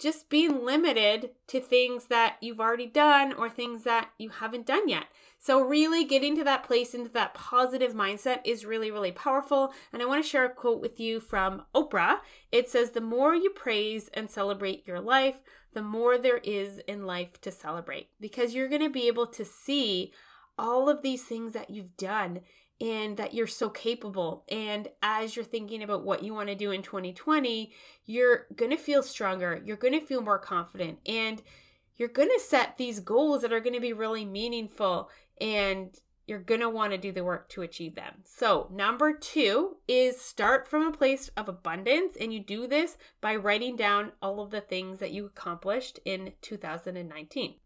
just 0.00 0.28
being 0.28 0.64
limited 0.64 1.30
to 1.46 1.60
things 1.60 2.06
that 2.06 2.36
you've 2.40 2.60
already 2.60 2.86
done 2.86 3.32
or 3.32 3.48
things 3.48 3.84
that 3.84 4.10
you 4.18 4.30
haven't 4.30 4.66
done 4.66 4.88
yet. 4.88 5.04
So, 5.38 5.60
really 5.60 6.04
getting 6.04 6.36
to 6.36 6.44
that 6.44 6.64
place 6.64 6.94
into 6.94 7.10
that 7.10 7.34
positive 7.34 7.92
mindset 7.92 8.40
is 8.44 8.64
really, 8.64 8.90
really 8.90 9.12
powerful. 9.12 9.72
And 9.92 10.02
I 10.02 10.06
want 10.06 10.22
to 10.22 10.28
share 10.28 10.44
a 10.44 10.50
quote 10.50 10.80
with 10.80 10.98
you 10.98 11.20
from 11.20 11.64
Oprah. 11.74 12.20
It 12.50 12.68
says, 12.68 12.90
The 12.90 13.00
more 13.00 13.34
you 13.34 13.50
praise 13.50 14.08
and 14.12 14.30
celebrate 14.30 14.86
your 14.86 15.00
life, 15.00 15.40
the 15.72 15.82
more 15.82 16.18
there 16.18 16.38
is 16.38 16.78
in 16.86 17.06
life 17.06 17.40
to 17.42 17.50
celebrate 17.50 18.08
because 18.20 18.54
you're 18.54 18.68
going 18.68 18.82
to 18.82 18.90
be 18.90 19.06
able 19.06 19.26
to 19.28 19.44
see 19.44 20.12
all 20.58 20.88
of 20.88 21.02
these 21.02 21.24
things 21.24 21.52
that 21.54 21.70
you've 21.70 21.96
done 21.96 22.40
and 22.80 23.16
that 23.16 23.34
you're 23.34 23.46
so 23.46 23.68
capable. 23.68 24.44
And 24.48 24.88
as 25.02 25.36
you're 25.36 25.44
thinking 25.44 25.82
about 25.82 26.04
what 26.04 26.22
you 26.22 26.32
want 26.32 26.48
to 26.48 26.54
do 26.54 26.70
in 26.70 26.82
2020, 26.82 27.72
you're 28.06 28.46
going 28.56 28.70
to 28.70 28.76
feel 28.76 29.02
stronger, 29.02 29.60
you're 29.64 29.76
going 29.76 29.98
to 29.98 30.04
feel 30.04 30.22
more 30.22 30.38
confident, 30.38 30.98
and 31.06 31.42
you're 31.96 32.08
going 32.08 32.30
to 32.30 32.40
set 32.40 32.78
these 32.78 33.00
goals 33.00 33.42
that 33.42 33.52
are 33.52 33.60
going 33.60 33.74
to 33.74 33.80
be 33.80 33.92
really 33.92 34.24
meaningful 34.24 35.10
and 35.40 35.98
you're 36.30 36.38
going 36.38 36.60
to 36.60 36.70
want 36.70 36.92
to 36.92 36.98
do 36.98 37.10
the 37.10 37.24
work 37.24 37.48
to 37.48 37.62
achieve 37.62 37.96
them. 37.96 38.14
So, 38.24 38.68
number 38.72 39.12
two 39.12 39.78
is 39.88 40.20
start 40.20 40.68
from 40.68 40.86
a 40.86 40.96
place 40.96 41.28
of 41.36 41.48
abundance, 41.48 42.14
and 42.18 42.32
you 42.32 42.38
do 42.38 42.68
this 42.68 42.96
by 43.20 43.34
writing 43.34 43.74
down 43.74 44.12
all 44.22 44.40
of 44.40 44.52
the 44.52 44.60
things 44.60 45.00
that 45.00 45.10
you 45.10 45.26
accomplished 45.26 45.98
in 46.04 46.34
2019. 46.40 47.56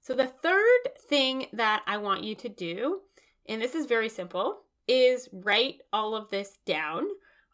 So, 0.00 0.14
the 0.14 0.28
third 0.28 0.96
thing 1.00 1.46
that 1.52 1.82
I 1.84 1.96
want 1.96 2.22
you 2.22 2.36
to 2.36 2.48
do, 2.48 3.00
and 3.48 3.60
this 3.60 3.74
is 3.74 3.86
very 3.86 4.08
simple, 4.08 4.62
is 4.88 5.28
write 5.32 5.80
all 5.92 6.14
of 6.14 6.30
this 6.30 6.58
down 6.64 7.06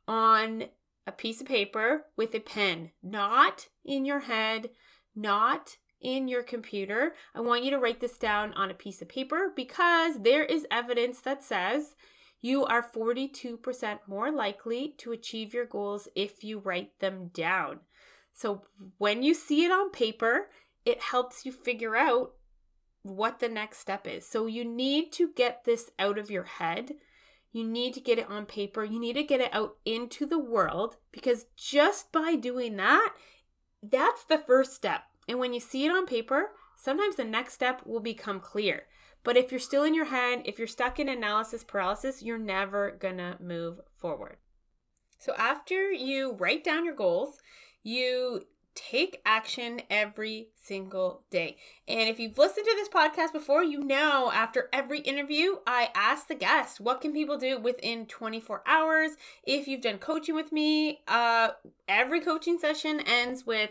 on 0.07 0.65
a 1.07 1.13
piece 1.13 1.41
of 1.41 1.47
paper 1.47 2.07
with 2.17 2.35
a 2.35 2.41
pen, 2.41 2.91
not 3.03 3.69
in 3.85 4.05
your 4.05 4.21
head, 4.21 4.71
not 5.15 5.77
in 6.01 6.29
your 6.29 6.43
computer. 6.43 7.15
I 7.35 7.41
want 7.41 7.65
you 7.65 7.71
to 7.71 7.79
write 7.79 8.01
this 8.01 8.19
down 8.19 8.53
on 8.55 8.71
a 8.71 8.75
piece 8.75 9.01
of 9.03 9.09
paper 9.09 9.53
because 9.55 10.23
there 10.23 10.45
is 10.45 10.67
evidence 10.71 11.21
that 11.21 11.43
says 11.43 11.95
you 12.41 12.65
are 12.65 12.83
42% 12.83 13.99
more 14.09 14.33
likely 14.33 14.95
to 14.99 15.13
achieve 15.13 15.55
your 15.55 15.67
goals 15.67 16.09
if 16.17 16.43
you 16.43 16.59
write 16.59 16.99
them 16.99 17.31
down. 17.33 17.81
So 18.35 18.63
when 18.99 19.23
you 19.23 19.35
see 19.35 19.65
it 19.65 19.71
on 19.71 19.91
paper, 19.91 20.49
it 20.85 21.01
helps 21.01 21.47
you 21.47 21.53
figure 21.53 21.97
out 21.97 22.33
what 23.03 23.41
the 23.41 23.49
next 23.49 23.79
step 23.79 24.07
is. 24.07 24.27
So 24.27 24.47
you 24.47 24.65
need 24.65 25.13
to 25.13 25.33
get 25.35 25.65
this 25.65 25.91
out 25.99 26.19
of 26.19 26.31
your 26.31 26.45
head. 26.45 26.95
You 27.53 27.65
need 27.65 27.95
to 27.95 28.01
get 28.01 28.19
it 28.19 28.31
on 28.31 28.47
paper. 28.47 28.85
You 28.85 28.99
need 28.99 29.15
to 29.15 29.23
get 29.23 29.41
it 29.41 29.53
out 29.53 29.77
into 29.85 30.25
the 30.25 30.39
world 30.39 30.97
because 31.11 31.47
just 31.57 32.13
by 32.13 32.37
doing 32.37 32.77
that, 32.77 33.15
that's 33.83 34.25
the 34.25 34.39
first 34.39 34.75
step. 34.75 35.03
And 35.29 35.39
when 35.39 35.53
you 35.53 35.61
see 35.61 35.85
it 35.85 35.91
on 35.91 36.07
paper, 36.07 36.53
sometimes 36.77 37.17
the 37.17 37.25
next 37.25 37.55
step 37.55 37.83
will 37.85 38.01
become 38.01 38.41
clear. 38.41 38.85
But 39.25 39.37
if 39.37 39.51
you're 39.51 39.61
still 39.61 39.85
in 39.85 39.95
your 39.95 40.07
head, 40.07 40.43
if 40.45 40.59
you're 40.59 40.67
stuck 40.67 40.99
in 40.99 41.09
analysis 41.09 41.63
paralysis, 41.63 42.23
you're 42.23 42.39
never 42.39 42.93
gonna 42.93 43.37
move 43.41 43.81
forward. 43.97 44.37
So 45.19 45.35
after 45.37 45.93
you 45.93 46.33
write 46.33 46.65
down 46.65 46.85
your 46.85 46.95
goals, 46.95 47.39
you 47.85 48.43
take 48.75 49.21
action 49.25 49.83
every 49.91 50.49
single 50.57 51.23
day. 51.31 51.57
And 51.87 52.09
if 52.09 52.19
you've 52.19 52.39
listened 52.39 52.67
to 52.67 52.77
this 52.77 52.89
podcast 52.89 53.33
before, 53.33 53.63
you 53.63 53.83
know 53.83 54.31
after 54.33 54.69
every 54.73 55.01
interview, 55.01 55.57
I 55.67 55.91
ask 55.95 56.29
the 56.29 56.35
guest, 56.35 56.81
what 56.81 57.01
can 57.01 57.13
people 57.13 57.37
do 57.37 57.59
within 57.59 58.07
24 58.07 58.63
hours? 58.67 59.13
If 59.45 59.69
you've 59.69 59.81
done 59.81 59.99
coaching 59.99 60.35
with 60.35 60.53
me, 60.53 61.01
uh 61.09 61.51
every 61.89 62.21
coaching 62.21 62.59
session 62.59 63.01
ends 63.01 63.47
with 63.47 63.71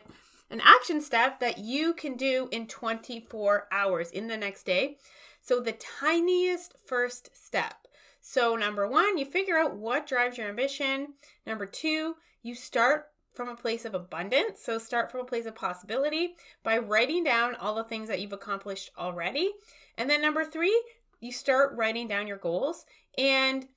an 0.52 0.62
action 0.64 1.02
step 1.02 1.40
that 1.40 1.58
you 1.58 1.94
can 1.94 2.16
do 2.16 2.50
in 2.52 2.68
24 2.68 3.68
hours 3.72 4.12
in 4.12 4.28
the 4.28 4.38
next 4.38 4.64
day. 4.64 4.98
So, 5.42 5.60
the 5.60 5.72
tiniest 5.72 6.76
first 6.86 7.30
step. 7.34 7.88
So, 8.20 8.56
number 8.56 8.88
one, 8.88 9.18
you 9.18 9.26
figure 9.26 9.58
out 9.58 9.76
what 9.76 10.06
drives 10.06 10.38
your 10.38 10.48
ambition. 10.48 11.14
Number 11.48 11.66
two, 11.66 12.16
you 12.44 12.54
start 12.54 13.11
from 13.34 13.50
a 13.50 13.56
place 13.56 13.86
of 13.86 13.94
abundance. 13.94 14.62
So, 14.62 14.78
start 14.78 15.12
from 15.12 15.22
a 15.22 15.26
place 15.26 15.46
of 15.46 15.56
possibility 15.56 16.36
by 16.64 16.78
writing 16.78 17.24
down 17.24 17.56
all 17.56 17.76
the 17.76 17.84
things 17.84 18.08
that 18.08 18.20
you've 18.20 18.34
accomplished 18.34 18.92
already. 18.98 19.52
And 19.98 20.10
then, 20.10 20.22
number 20.22 20.44
three, 20.44 20.82
you 21.20 21.32
start 21.32 21.76
writing 21.76 22.08
down 22.08 22.28
your 22.28 22.38
goals. 22.38 22.86
And 23.18 23.68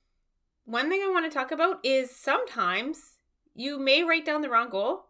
one 0.65 0.89
thing 0.89 1.03
I 1.05 1.11
want 1.11 1.31
to 1.31 1.37
talk 1.37 1.51
about 1.51 1.85
is 1.85 2.11
sometimes 2.11 3.19
you 3.55 3.79
may 3.79 4.03
write 4.03 4.25
down 4.25 4.43
the 4.43 4.51
wrong 4.51 4.71
goal 4.71 5.07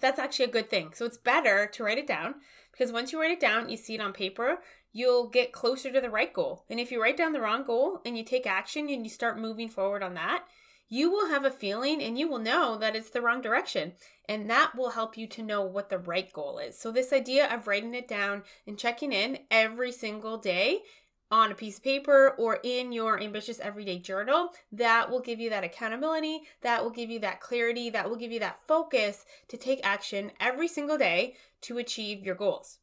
that's 0.00 0.18
actually 0.18 0.46
a 0.46 0.48
good 0.48 0.70
thing. 0.70 0.92
So 0.94 1.04
it's 1.04 1.16
better 1.16 1.66
to 1.66 1.84
write 1.84 1.98
it 1.98 2.06
down 2.06 2.34
because 2.72 2.92
once 2.92 3.12
you 3.12 3.20
write 3.20 3.30
it 3.30 3.40
down, 3.40 3.68
you 3.68 3.76
see 3.76 3.94
it 3.94 4.00
on 4.00 4.12
paper, 4.12 4.58
you'll 4.92 5.28
get 5.28 5.52
closer 5.52 5.90
to 5.90 6.00
the 6.00 6.10
right 6.10 6.32
goal. 6.32 6.64
And 6.70 6.80
if 6.80 6.90
you 6.90 7.00
write 7.00 7.16
down 7.16 7.32
the 7.32 7.40
wrong 7.40 7.64
goal 7.64 8.00
and 8.04 8.16
you 8.16 8.24
take 8.24 8.46
action 8.46 8.88
and 8.88 9.04
you 9.04 9.10
start 9.10 9.38
moving 9.38 9.68
forward 9.68 10.02
on 10.02 10.14
that, 10.14 10.44
you 10.92 11.10
will 11.10 11.30
have 11.30 11.46
a 11.46 11.50
feeling 11.50 12.02
and 12.02 12.18
you 12.18 12.28
will 12.28 12.38
know 12.38 12.76
that 12.76 12.94
it's 12.94 13.08
the 13.08 13.22
wrong 13.22 13.40
direction. 13.40 13.92
And 14.28 14.50
that 14.50 14.74
will 14.76 14.90
help 14.90 15.16
you 15.16 15.26
to 15.28 15.42
know 15.42 15.62
what 15.62 15.88
the 15.88 15.96
right 15.96 16.30
goal 16.30 16.58
is. 16.58 16.78
So, 16.78 16.92
this 16.92 17.14
idea 17.14 17.52
of 17.52 17.66
writing 17.66 17.94
it 17.94 18.06
down 18.06 18.42
and 18.66 18.78
checking 18.78 19.10
in 19.10 19.38
every 19.50 19.90
single 19.90 20.36
day 20.36 20.82
on 21.30 21.50
a 21.50 21.54
piece 21.54 21.78
of 21.78 21.82
paper 21.82 22.34
or 22.38 22.60
in 22.62 22.92
your 22.92 23.18
ambitious 23.18 23.58
everyday 23.58 24.00
journal 24.00 24.50
that 24.70 25.10
will 25.10 25.20
give 25.20 25.40
you 25.40 25.48
that 25.48 25.64
accountability, 25.64 26.42
that 26.60 26.84
will 26.84 26.90
give 26.90 27.08
you 27.08 27.18
that 27.20 27.40
clarity, 27.40 27.88
that 27.88 28.10
will 28.10 28.16
give 28.16 28.30
you 28.30 28.40
that 28.40 28.60
focus 28.66 29.24
to 29.48 29.56
take 29.56 29.80
action 29.82 30.30
every 30.40 30.68
single 30.68 30.98
day 30.98 31.36
to 31.62 31.78
achieve 31.78 32.22
your 32.22 32.34
goals. 32.34 32.80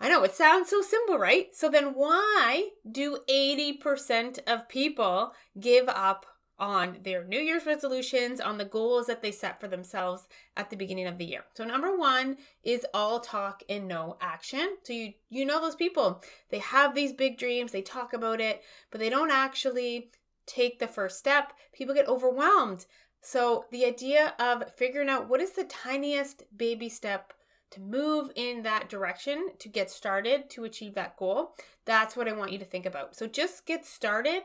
I 0.00 0.08
know 0.08 0.22
it 0.22 0.34
sounds 0.34 0.70
so 0.70 0.80
simple, 0.80 1.18
right? 1.18 1.54
So 1.54 1.68
then 1.68 1.92
why 1.92 2.70
do 2.90 3.18
80% 3.28 4.38
of 4.46 4.70
people 4.70 5.32
give 5.60 5.88
up 5.88 6.24
on 6.58 6.98
their 7.02 7.24
New 7.24 7.38
Year's 7.38 7.66
resolutions, 7.66 8.40
on 8.40 8.58
the 8.58 8.64
goals 8.64 9.06
that 9.06 9.22
they 9.22 9.30
set 9.30 9.60
for 9.60 9.68
themselves 9.68 10.26
at 10.56 10.70
the 10.70 10.76
beginning 10.76 11.06
of 11.06 11.18
the 11.18 11.24
year. 11.24 11.44
So 11.54 11.64
number 11.64 11.96
1 11.96 12.36
is 12.62 12.86
all 12.94 13.20
talk 13.20 13.62
and 13.68 13.86
no 13.86 14.16
action. 14.20 14.76
So 14.82 14.92
you 14.92 15.12
you 15.28 15.44
know 15.44 15.60
those 15.60 15.74
people. 15.74 16.22
They 16.50 16.58
have 16.58 16.94
these 16.94 17.12
big 17.12 17.38
dreams, 17.38 17.72
they 17.72 17.82
talk 17.82 18.12
about 18.12 18.40
it, 18.40 18.62
but 18.90 19.00
they 19.00 19.10
don't 19.10 19.30
actually 19.30 20.10
take 20.46 20.78
the 20.78 20.88
first 20.88 21.18
step. 21.18 21.52
People 21.72 21.94
get 21.94 22.08
overwhelmed. 22.08 22.86
So 23.20 23.64
the 23.72 23.84
idea 23.84 24.34
of 24.38 24.72
figuring 24.76 25.08
out 25.08 25.28
what 25.28 25.40
is 25.40 25.52
the 25.52 25.64
tiniest 25.64 26.44
baby 26.56 26.88
step 26.88 27.32
to 27.70 27.80
move 27.80 28.30
in 28.36 28.62
that 28.62 28.88
direction 28.88 29.48
to 29.58 29.68
get 29.68 29.90
started 29.90 30.48
to 30.50 30.62
achieve 30.62 30.94
that 30.94 31.16
goal, 31.16 31.56
that's 31.84 32.16
what 32.16 32.28
I 32.28 32.32
want 32.32 32.52
you 32.52 32.58
to 32.58 32.64
think 32.64 32.86
about. 32.86 33.16
So 33.16 33.26
just 33.26 33.66
get 33.66 33.84
started 33.84 34.44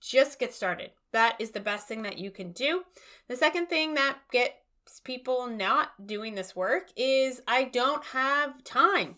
just 0.00 0.38
get 0.38 0.54
started. 0.54 0.90
That 1.12 1.36
is 1.38 1.50
the 1.50 1.60
best 1.60 1.88
thing 1.88 2.02
that 2.02 2.18
you 2.18 2.30
can 2.30 2.52
do. 2.52 2.82
The 3.28 3.36
second 3.36 3.68
thing 3.68 3.94
that 3.94 4.18
gets 4.30 5.00
people 5.04 5.46
not 5.46 6.06
doing 6.06 6.34
this 6.34 6.54
work 6.54 6.88
is 6.96 7.42
I 7.46 7.64
don't 7.64 8.04
have 8.06 8.62
time. 8.64 9.16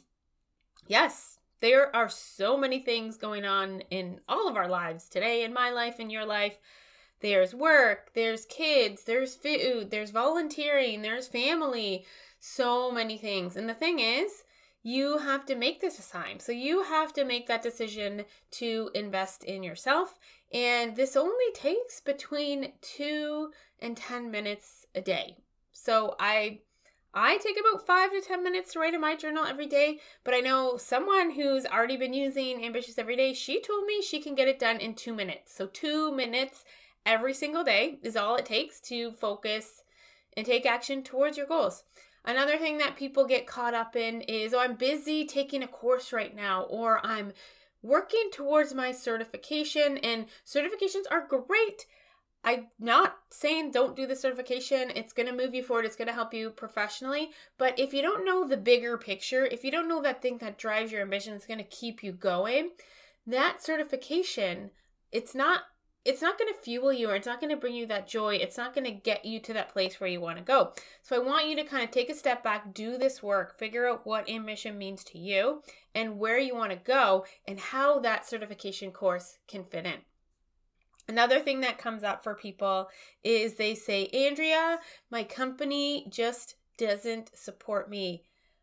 Yes, 0.87 1.39
there 1.61 1.95
are 1.95 2.09
so 2.09 2.57
many 2.57 2.81
things 2.81 3.17
going 3.17 3.45
on 3.45 3.83
in 3.91 4.21
all 4.29 4.49
of 4.49 4.57
our 4.57 4.69
lives 4.69 5.09
today, 5.09 5.45
in 5.45 5.53
my 5.53 5.71
life, 5.71 6.01
in 6.01 6.11
your 6.11 6.25
life. 6.25 6.59
There's 7.21 7.55
work, 7.55 8.13
there's 8.15 8.47
kids, 8.47 9.05
there's 9.05 9.35
food, 9.35 9.91
there's 9.91 10.11
volunteering, 10.11 11.03
there's 11.03 11.29
family, 11.29 12.07
so 12.39 12.91
many 12.91 13.19
things. 13.19 13.57
And 13.57 13.69
the 13.69 13.75
thing 13.75 13.99
is, 13.99 14.45
you 14.83 15.19
have 15.19 15.45
to 15.47 15.55
make 15.55 15.81
this 15.81 16.09
time. 16.09 16.39
So 16.39 16.53
you 16.53 16.85
have 16.85 17.13
to 17.15 17.25
make 17.25 17.47
that 17.47 17.63
decision 17.63 18.25
to 18.53 18.91
invest 18.95 19.45
in 19.45 19.63
yourself. 19.63 20.19
And 20.53 20.97
this 20.97 21.17
only 21.17 21.53
takes 21.55 22.01
between 22.01 22.73
two 22.81 23.51
and 23.79 23.97
10 23.97 24.31
minutes 24.31 24.87
a 24.95 25.01
day. 25.01 25.37
So 25.73 26.17
I 26.19 26.61
I 27.13 27.39
take 27.39 27.59
about 27.59 27.85
five 27.85 28.13
to 28.13 28.21
10 28.21 28.45
minutes 28.45 28.73
to 28.73 28.79
write 28.79 28.95
in 28.95 29.01
my 29.01 29.17
journal 29.17 29.45
every 29.45 29.67
day, 29.67 29.99
but 30.23 30.33
I 30.33 30.39
know 30.39 30.77
someone 30.77 31.33
who's 31.33 31.67
already 31.67 31.97
been 31.97 32.15
using 32.15 32.65
Ambitious 32.65 32.99
Every 32.99 33.17
Day, 33.17 33.35
she 33.35 33.61
told 33.61 33.85
me 33.85 34.01
she 34.01 34.21
can 34.21 34.37
get 34.37 34.47
it 34.47 34.61
done 34.61 34.77
in 34.77 34.95
two 34.95 35.13
minutes. 35.13 35.53
So, 35.53 35.67
two 35.67 36.13
minutes 36.13 36.65
every 37.05 37.35
single 37.35 37.65
day 37.65 37.99
is 38.05 38.17
all 38.17 38.37
it 38.37 38.47
takes 38.47 38.81
to 38.83 39.11
focus 39.11 39.83
and 40.37 40.47
take 40.47 40.65
action 40.65 41.03
towards 41.03 41.37
your 41.37 41.47
goals. 41.47 41.83
Another 42.25 42.59
thing 42.59 42.79
that 42.79 42.97
people 42.97 43.27
get 43.27 43.47
caught 43.47 43.75
up 43.75 43.97
in 43.97 44.21
is, 44.23 44.53
oh, 44.53 44.61
I'm 44.61 44.75
busy 44.75 45.25
taking 45.25 45.63
a 45.63 45.69
course 45.69 46.13
right 46.13 46.35
now, 46.35 46.63
or 46.65 47.05
I'm 47.05 47.33
working 47.83 48.31
towards 48.33 48.75
my 48.75 48.93
certification, 48.93 49.97
and 49.99 50.27
certifications 50.45 51.05
are 51.11 51.27
great, 51.27 51.87
I'm 52.43 52.69
not 52.79 53.19
saying 53.31 53.71
don't 53.71 53.97
do 53.97 54.07
the 54.07 54.17
certification. 54.17 54.91
It's 54.95 55.13
going 55.13 55.27
to 55.29 55.35
move 55.35 55.55
you 55.55 55.63
forward. 55.63 55.85
It's 55.85 55.97
going 55.97 56.09
to 56.09 56.15
help 56.15 56.33
you 56.33 56.51
professionally. 56.51 57.31
But 57.59 57.79
if 57.79 57.93
you 57.93 58.01
don't 58.01 58.25
know 58.25 58.47
the 58.47 58.57
bigger 58.57 58.97
picture, 58.97 59.45
if 59.45 59.63
you 59.63 59.71
don't 59.71 59.89
know 59.89 60.01
that 60.03 60.23
thing 60.23 60.39
that 60.39 60.59
drives 60.59 60.91
your 60.91 61.03
ambition, 61.03 61.35
it's 61.35 61.47
going 61.47 61.59
to 61.59 61.65
keep 61.65 62.03
you 62.03 62.13
going, 62.13 62.71
that 63.27 63.63
certification, 63.63 64.71
it's 65.13 65.35
not 65.35 65.63
it's 66.05 66.23
not 66.23 66.39
going 66.39 66.53
to 66.53 66.59
fuel 66.59 66.93
you 66.93 67.11
or 67.11 67.15
it's 67.15 67.27
not 67.27 67.41
going 67.41 67.51
to 67.51 67.61
bring 67.61 67.75
you 67.75 67.87
that 67.87 68.09
joy. 68.09 68.37
It's 68.37 68.57
not 68.57 68.75
going 68.75 68.87
to 68.87 68.91
get 68.91 69.25
you 69.25 69.39
to 69.41 69.53
that 69.53 69.73
place 69.73 70.01
where 70.01 70.09
you 70.09 70.21
want 70.21 70.39
to 70.39 70.45
go. 70.45 70.73
So 71.03 71.15
I 71.17 71.25
want 71.25 71.49
you 71.49 71.57
to 71.57 71.65
kind 71.65 71.85
of 71.85 71.91
take 71.91 72.09
a 72.09 72.15
step 72.15 72.43
back, 72.43 72.73
do 72.73 72.97
this 72.97 73.23
work, 73.23 73.59
figure 73.59 73.87
out 73.87 74.07
what 74.07 74.29
ambition 74.29 74.79
means 74.79 75.05
to 75.05 75.19
you 75.19 75.63
and 75.95 76.19
where 76.19 76.39
you 76.39 76.55
want 76.55 76.71
to 76.71 76.77
go 76.77 77.27
and 77.47 77.61
how 77.61 77.99
that 78.01 78.27
certification 78.27 78.93
course 78.93 79.39
can 79.47 79.65
fit 79.65 79.85
in. 79.85 79.99
Another 81.07 81.41
thing 81.41 81.61
that 81.61 81.77
comes 81.77 82.05
up 82.05 82.23
for 82.23 82.35
people 82.35 82.89
is 83.25 83.55
they 83.55 83.75
say, 83.75 84.07
Andrea, 84.07 84.79
my 85.11 85.25
company 85.25 86.07
just 86.09 86.55
doesn't 86.79 87.37
support 87.37 87.91
me. 87.91 88.23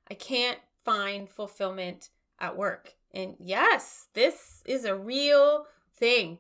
I 0.10 0.14
can't 0.14 0.60
find 0.84 1.30
fulfillment 1.30 2.10
at 2.40 2.58
work. 2.58 2.94
And 3.14 3.36
yes, 3.40 4.08
this 4.14 4.64
is 4.66 4.86
a 4.86 4.96
real 4.96 5.66
thing. 5.94 6.40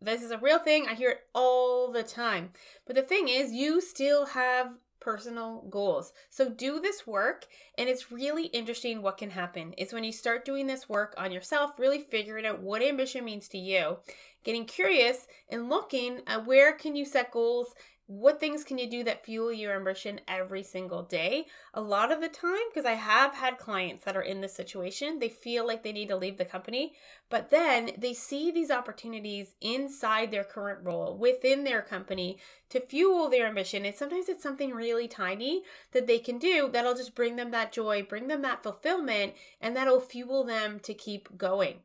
This 0.00 0.22
is 0.22 0.30
a 0.30 0.38
real 0.38 0.58
thing. 0.58 0.86
I 0.88 0.94
hear 0.94 1.10
it 1.10 1.26
all 1.34 1.92
the 1.92 2.02
time. 2.02 2.50
But 2.86 2.96
the 2.96 3.02
thing 3.02 3.28
is, 3.28 3.52
you 3.52 3.80
still 3.80 4.26
have 4.26 4.74
personal 5.00 5.64
goals. 5.70 6.12
So 6.28 6.48
do 6.48 6.78
this 6.78 7.06
work 7.06 7.46
and 7.76 7.88
it's 7.88 8.12
really 8.12 8.46
interesting 8.46 9.02
what 9.02 9.16
can 9.16 9.30
happen. 9.30 9.72
Is 9.74 9.92
when 9.92 10.04
you 10.04 10.12
start 10.12 10.44
doing 10.44 10.66
this 10.66 10.88
work 10.88 11.14
on 11.16 11.32
yourself, 11.32 11.72
really 11.78 12.00
figuring 12.00 12.46
out 12.46 12.60
what 12.60 12.82
ambition 12.82 13.24
means 13.24 13.48
to 13.48 13.58
you, 13.58 13.96
getting 14.44 14.66
curious 14.66 15.26
and 15.48 15.68
looking 15.68 16.20
at 16.26 16.46
where 16.46 16.72
can 16.72 16.94
you 16.94 17.04
set 17.04 17.32
goals 17.32 17.74
what 18.10 18.40
things 18.40 18.64
can 18.64 18.76
you 18.76 18.90
do 18.90 19.04
that 19.04 19.24
fuel 19.24 19.52
your 19.52 19.76
ambition 19.76 20.20
every 20.26 20.64
single 20.64 21.04
day? 21.04 21.46
A 21.72 21.80
lot 21.80 22.10
of 22.10 22.20
the 22.20 22.28
time, 22.28 22.58
because 22.68 22.84
I 22.84 22.94
have 22.94 23.34
had 23.34 23.56
clients 23.56 24.02
that 24.02 24.16
are 24.16 24.20
in 24.20 24.40
this 24.40 24.52
situation, 24.52 25.20
they 25.20 25.28
feel 25.28 25.64
like 25.64 25.84
they 25.84 25.92
need 25.92 26.08
to 26.08 26.16
leave 26.16 26.36
the 26.36 26.44
company, 26.44 26.94
but 27.28 27.50
then 27.50 27.92
they 27.96 28.12
see 28.12 28.50
these 28.50 28.72
opportunities 28.72 29.54
inside 29.60 30.32
their 30.32 30.42
current 30.42 30.80
role 30.82 31.16
within 31.16 31.62
their 31.62 31.82
company 31.82 32.38
to 32.70 32.80
fuel 32.80 33.28
their 33.28 33.46
ambition. 33.46 33.84
And 33.84 33.94
sometimes 33.94 34.28
it's 34.28 34.42
something 34.42 34.72
really 34.72 35.06
tiny 35.06 35.62
that 35.92 36.08
they 36.08 36.18
can 36.18 36.38
do 36.38 36.68
that'll 36.68 36.96
just 36.96 37.14
bring 37.14 37.36
them 37.36 37.52
that 37.52 37.70
joy, 37.70 38.02
bring 38.02 38.26
them 38.26 38.42
that 38.42 38.64
fulfillment, 38.64 39.34
and 39.60 39.76
that'll 39.76 40.00
fuel 40.00 40.42
them 40.42 40.80
to 40.80 40.94
keep 40.94 41.38
going. 41.38 41.76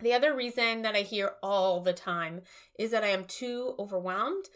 The 0.00 0.14
other 0.14 0.34
reason 0.34 0.80
that 0.80 0.96
I 0.96 1.02
hear 1.02 1.32
all 1.42 1.80
the 1.80 1.92
time 1.92 2.40
is 2.78 2.90
that 2.90 3.04
I 3.04 3.08
am 3.08 3.26
too 3.26 3.74
overwhelmed 3.78 4.46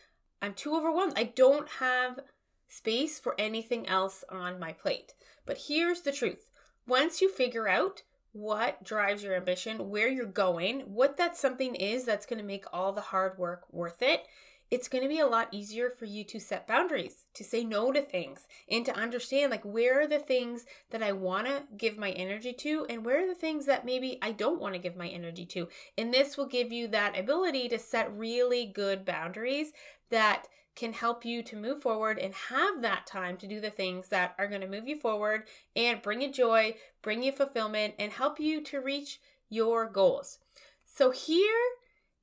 I'm 0.44 0.52
too 0.52 0.76
overwhelmed. 0.76 1.14
I 1.16 1.24
don't 1.24 1.66
have 1.80 2.20
space 2.68 3.18
for 3.18 3.34
anything 3.38 3.88
else 3.88 4.24
on 4.28 4.60
my 4.60 4.72
plate. 4.72 5.14
But 5.46 5.62
here's 5.68 6.02
the 6.02 6.12
truth 6.12 6.50
once 6.86 7.22
you 7.22 7.32
figure 7.32 7.66
out 7.66 8.02
what 8.32 8.84
drives 8.84 9.22
your 9.22 9.34
ambition, 9.34 9.88
where 9.88 10.08
you're 10.08 10.26
going, 10.26 10.80
what 10.80 11.16
that 11.16 11.34
something 11.34 11.74
is 11.74 12.04
that's 12.04 12.26
going 12.26 12.40
to 12.40 12.44
make 12.44 12.66
all 12.74 12.92
the 12.92 13.00
hard 13.00 13.38
work 13.38 13.64
worth 13.72 14.02
it, 14.02 14.26
it's 14.74 14.88
going 14.88 15.04
to 15.04 15.08
be 15.08 15.20
a 15.20 15.26
lot 15.26 15.46
easier 15.52 15.88
for 15.88 16.04
you 16.04 16.24
to 16.24 16.40
set 16.40 16.66
boundaries, 16.66 17.26
to 17.32 17.44
say 17.44 17.62
no 17.62 17.92
to 17.92 18.02
things, 18.02 18.48
and 18.68 18.84
to 18.84 18.96
understand 18.96 19.52
like 19.52 19.62
where 19.62 20.00
are 20.00 20.06
the 20.08 20.18
things 20.18 20.66
that 20.90 21.00
I 21.00 21.12
want 21.12 21.46
to 21.46 21.62
give 21.76 21.96
my 21.96 22.10
energy 22.10 22.52
to 22.54 22.84
and 22.90 23.04
where 23.04 23.22
are 23.22 23.26
the 23.28 23.36
things 23.36 23.66
that 23.66 23.84
maybe 23.84 24.18
I 24.20 24.32
don't 24.32 24.60
want 24.60 24.74
to 24.74 24.80
give 24.80 24.96
my 24.96 25.06
energy 25.06 25.46
to. 25.46 25.68
And 25.96 26.12
this 26.12 26.36
will 26.36 26.46
give 26.46 26.72
you 26.72 26.88
that 26.88 27.16
ability 27.16 27.68
to 27.68 27.78
set 27.78 28.12
really 28.18 28.66
good 28.66 29.04
boundaries 29.04 29.70
that 30.10 30.48
can 30.74 30.92
help 30.92 31.24
you 31.24 31.44
to 31.44 31.56
move 31.56 31.80
forward 31.80 32.18
and 32.18 32.34
have 32.34 32.82
that 32.82 33.06
time 33.06 33.36
to 33.36 33.46
do 33.46 33.60
the 33.60 33.70
things 33.70 34.08
that 34.08 34.34
are 34.40 34.48
going 34.48 34.60
to 34.60 34.66
move 34.66 34.88
you 34.88 34.98
forward 34.98 35.44
and 35.76 36.02
bring 36.02 36.20
you 36.20 36.32
joy, 36.32 36.74
bring 37.00 37.22
you 37.22 37.30
fulfillment, 37.30 37.94
and 37.96 38.10
help 38.10 38.40
you 38.40 38.60
to 38.60 38.80
reach 38.80 39.20
your 39.48 39.88
goals. 39.88 40.40
So, 40.84 41.12
here 41.12 41.60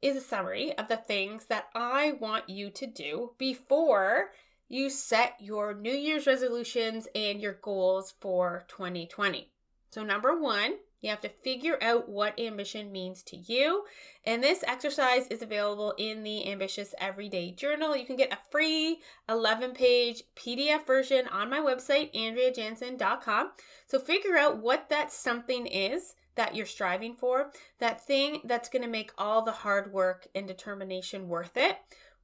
is 0.02 0.16
a 0.16 0.22
summary 0.22 0.78
of 0.78 0.88
the 0.88 0.98
things 0.98 1.46
that 1.46 1.70
I 1.76 2.14
want 2.14 2.50
you 2.50 2.70
to 2.72 2.88
do 2.88 3.32
before 3.38 4.32
you 4.68 4.90
set 4.90 5.36
your 5.40 5.74
New 5.74 5.94
Year's 5.94 6.28
resolutions 6.28 7.08
and 7.14 7.42
your 7.42 7.54
goals 7.62 8.14
for 8.20 8.64
2020. 8.70 9.50
So, 9.90 10.04
number 10.04 10.40
one, 10.40 10.76
you 11.02 11.10
have 11.10 11.20
to 11.22 11.30
figure 11.30 11.78
out 11.82 12.08
what 12.08 12.40
ambition 12.40 12.92
means 12.92 13.24
to 13.24 13.36
you. 13.36 13.84
And 14.24 14.44
this 14.44 14.64
exercise 14.66 15.28
is 15.28 15.42
available 15.42 15.94
in 15.98 16.24
the 16.24 16.50
Ambitious 16.50 16.94
Everyday 17.00 17.52
Journal. 17.52 17.98
You 17.98 18.06
can 18.06 18.16
get 18.16 18.32
a 18.32 18.38
free 18.52 19.02
11 19.28 19.72
page 19.72 20.24
PDF 20.36 20.86
version 20.86 21.28
on 21.28 21.50
my 21.50 21.60
website, 21.60 22.14
AndreaJansen.com. 22.14 23.52
So 23.88 24.00
figure 24.00 24.38
out 24.38 24.60
what 24.60 24.90
that 24.90 25.12
something 25.12 25.66
is 25.66 26.14
that 26.36 26.56
you're 26.56 26.66
striving 26.66 27.16
for, 27.16 27.52
that 27.80 28.06
thing 28.06 28.42
that's 28.46 28.70
going 28.70 28.84
to 28.84 28.88
make 28.88 29.12
all 29.18 29.42
the 29.42 29.52
hard 29.52 29.92
work 29.92 30.28
and 30.34 30.48
determination 30.48 31.28
worth 31.28 31.58
it. 31.58 31.78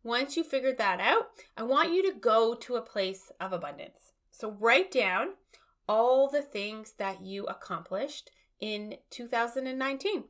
Once 0.04 0.38
you 0.38 0.44
figured 0.44 0.78
that 0.78 1.00
out, 1.00 1.30
I 1.58 1.64
want 1.64 1.94
you 1.94 2.02
to 2.12 2.18
go 2.18 2.56
to 2.56 2.76
a 2.76 2.82
place 2.82 3.32
of 3.40 3.52
abundance. 3.52 4.14
So 4.32 4.52
write 4.52 4.92
down 4.92 5.30
all 5.88 6.30
the 6.30 6.42
things 6.42 6.94
that 6.98 7.22
you 7.22 7.46
accomplished 7.46 8.32
in 8.60 8.96
2019. 9.10 10.24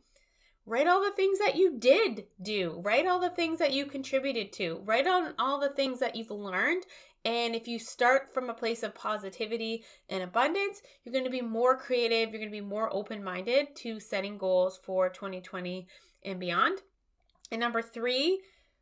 Write 0.65 0.87
all 0.87 1.01
the 1.01 1.11
things 1.11 1.39
that 1.39 1.55
you 1.55 1.77
did 1.79 2.25
do. 2.41 2.81
Write 2.83 3.05
all 3.05 3.19
the 3.19 3.29
things 3.29 3.57
that 3.59 3.71
you 3.71 3.85
contributed 3.85 4.51
to. 4.53 4.81
Write 4.83 5.07
on 5.07 5.33
all 5.39 5.59
the 5.59 5.69
things 5.69 5.99
that 5.99 6.17
you've 6.17 6.29
learned. 6.29 6.83
And 7.25 7.55
if 7.55 7.67
you 7.67 7.79
start 7.79 8.33
from 8.33 8.49
a 8.49 8.53
place 8.53 8.83
of 8.83 8.95
positivity 8.95 9.83
and 10.09 10.23
abundance, 10.23 10.81
you're 11.03 11.13
going 11.13 11.25
to 11.25 11.29
be 11.29 11.41
more 11.41 11.77
creative. 11.77 12.29
You're 12.29 12.39
going 12.39 12.51
to 12.51 12.61
be 12.61 12.61
more 12.61 12.93
open 12.93 13.23
minded 13.23 13.75
to 13.77 13.99
setting 13.99 14.37
goals 14.37 14.79
for 14.81 15.09
2020 15.09 15.87
and 16.23 16.39
beyond. 16.39 16.81
And 17.51 17.59
number 17.59 17.81
three, 17.81 18.41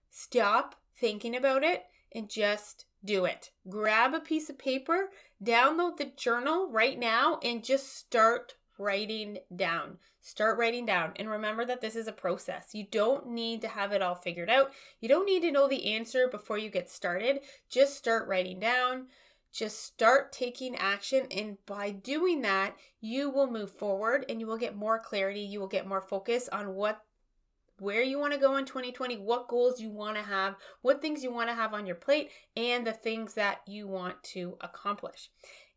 stop 0.10 0.76
thinking 1.00 1.36
about 1.36 1.64
it 1.64 1.84
and 2.14 2.30
just 2.30 2.86
do 3.04 3.26
it. 3.26 3.52
Grab 3.70 4.14
a 4.14 4.20
piece 4.20 4.50
of 4.50 4.58
paper, 4.58 5.10
download 5.44 5.98
the 5.98 6.12
journal 6.18 6.70
right 6.72 6.98
now, 6.98 7.40
and 7.44 7.64
just 7.64 7.96
start 7.96 8.56
writing 8.78 9.40
down. 9.56 9.98
Start 10.22 10.58
writing 10.58 10.86
down. 10.86 11.14
And 11.16 11.30
remember 11.30 11.66
that 11.66 11.82
this 11.82 11.96
is 11.96 12.08
a 12.08 12.14
process. 12.14 12.70
You 12.74 12.86
don't 12.90 13.28
need 13.30 13.62
to 13.62 13.68
have 13.68 13.92
it 13.92 14.02
all 14.02 14.16
figured 14.16 14.50
out. 14.50 14.72
You 15.00 15.10
don't 15.10 15.26
need 15.26 15.42
to 15.42 15.52
know 15.52 15.68
the 15.68 15.94
answer 15.94 16.28
before 16.28 16.58
you 16.58 16.70
get 16.70 16.90
started. 16.90 17.42
Just 17.70 17.96
start 17.96 18.28
writing 18.28 18.60
down. 18.60 19.08
Just 19.52 19.84
start 19.84 20.32
taking 20.32 20.76
action. 20.76 21.28
And 21.32 21.58
by 21.66 21.92
doing 21.92 22.42
that, 22.42 22.76
you 23.00 23.30
will 23.30 23.50
move 23.50 23.72
forward 23.72 24.26
and 24.28 24.40
you 24.40 24.48
will 24.48 24.58
get 24.58 24.76
more 24.76 25.00
clarity. 25.00 25.42
You 25.42 25.60
will 25.60 25.68
get 25.68 25.88
more 25.88 26.02
focus 26.02 26.50
on 26.52 26.76
what 26.76 27.02
where 27.80 28.02
you 28.02 28.18
want 28.20 28.34
to 28.34 28.40
go 28.40 28.56
in 28.56 28.66
2020, 28.66 29.18
what 29.18 29.48
goals 29.48 29.82
you 29.82 29.90
want 29.90 30.16
to 30.16 30.24
have, 30.24 30.56
what 30.82 31.02
things 31.02 31.24
you 31.24 31.32
want 31.32 31.50
to 31.50 31.56
have 31.56 31.74
on 31.74 31.86
your 31.86 31.96
plate, 31.96 32.32
and 32.56 32.88
the 32.88 32.94
things 32.94 33.34
that 33.34 33.60
you 33.68 33.88
want 33.88 34.22
to 34.24 34.58
accomplish. 34.62 35.30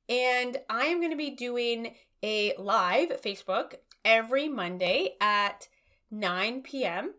And 0.08 0.58
I 0.68 0.86
am 0.86 0.98
going 0.98 1.10
to 1.10 1.16
be 1.16 1.30
doing 1.30 1.94
a 2.22 2.54
live 2.58 3.10
Facebook 3.22 3.74
every 4.04 4.48
Monday 4.48 5.16
at 5.20 5.68
9 6.10 6.62
p.m. 6.62 7.14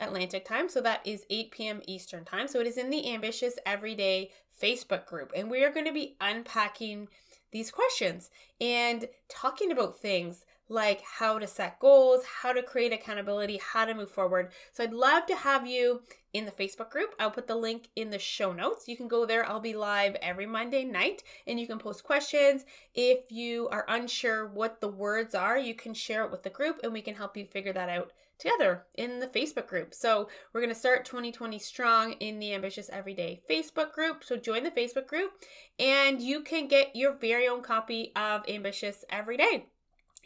Atlantic 0.00 0.44
time. 0.44 0.68
So 0.68 0.80
that 0.80 1.06
is 1.06 1.24
8 1.30 1.50
p.m. 1.52 1.82
Eastern 1.86 2.24
time. 2.24 2.48
So 2.48 2.60
it 2.60 2.66
is 2.66 2.76
in 2.76 2.90
the 2.90 3.12
Ambitious 3.12 3.54
Everyday 3.64 4.30
Facebook 4.60 5.06
group. 5.06 5.32
And 5.34 5.50
we 5.50 5.62
are 5.64 5.72
going 5.72 5.86
to 5.86 5.92
be 5.92 6.16
unpacking 6.20 7.08
these 7.52 7.70
questions 7.70 8.30
and 8.60 9.08
talking 9.28 9.70
about 9.70 10.00
things 10.00 10.44
like 10.68 11.02
how 11.02 11.38
to 11.38 11.46
set 11.46 11.78
goals, 11.78 12.24
how 12.42 12.52
to 12.52 12.62
create 12.62 12.92
accountability, 12.92 13.58
how 13.58 13.84
to 13.84 13.94
move 13.94 14.10
forward. 14.10 14.52
So 14.72 14.84
I'd 14.84 14.92
love 14.92 15.26
to 15.26 15.36
have 15.36 15.66
you 15.66 16.02
in 16.32 16.44
the 16.46 16.50
Facebook 16.50 16.90
group. 16.90 17.14
I'll 17.18 17.30
put 17.30 17.46
the 17.46 17.54
link 17.54 17.88
in 17.96 18.10
the 18.10 18.18
show 18.18 18.52
notes. 18.52 18.88
You 18.88 18.96
can 18.96 19.08
go 19.08 19.24
there. 19.24 19.48
I'll 19.48 19.60
be 19.60 19.74
live 19.74 20.16
every 20.16 20.46
Monday 20.46 20.84
night 20.84 21.22
and 21.46 21.60
you 21.60 21.66
can 21.66 21.78
post 21.78 22.02
questions. 22.02 22.64
If 22.94 23.30
you 23.30 23.68
are 23.68 23.84
unsure 23.88 24.46
what 24.46 24.80
the 24.80 24.88
words 24.88 25.34
are, 25.34 25.58
you 25.58 25.74
can 25.74 25.94
share 25.94 26.24
it 26.24 26.30
with 26.30 26.42
the 26.42 26.50
group 26.50 26.80
and 26.82 26.92
we 26.92 27.02
can 27.02 27.14
help 27.14 27.36
you 27.36 27.46
figure 27.46 27.72
that 27.72 27.88
out 27.88 28.12
together 28.38 28.84
in 28.96 29.20
the 29.20 29.28
Facebook 29.28 29.68
group. 29.68 29.94
So 29.94 30.28
we're 30.52 30.60
going 30.60 30.72
to 30.72 30.78
start 30.78 31.04
2020 31.04 31.58
strong 31.58 32.12
in 32.14 32.40
the 32.40 32.52
Ambitious 32.52 32.90
Everyday 32.92 33.40
Facebook 33.48 33.92
group. 33.92 34.24
So 34.24 34.36
join 34.36 34.64
the 34.64 34.70
Facebook 34.70 35.06
group 35.06 35.32
and 35.78 36.20
you 36.20 36.42
can 36.42 36.66
get 36.66 36.96
your 36.96 37.12
very 37.12 37.46
own 37.46 37.62
copy 37.62 38.12
of 38.16 38.42
Ambitious 38.48 39.04
Everyday 39.08 39.66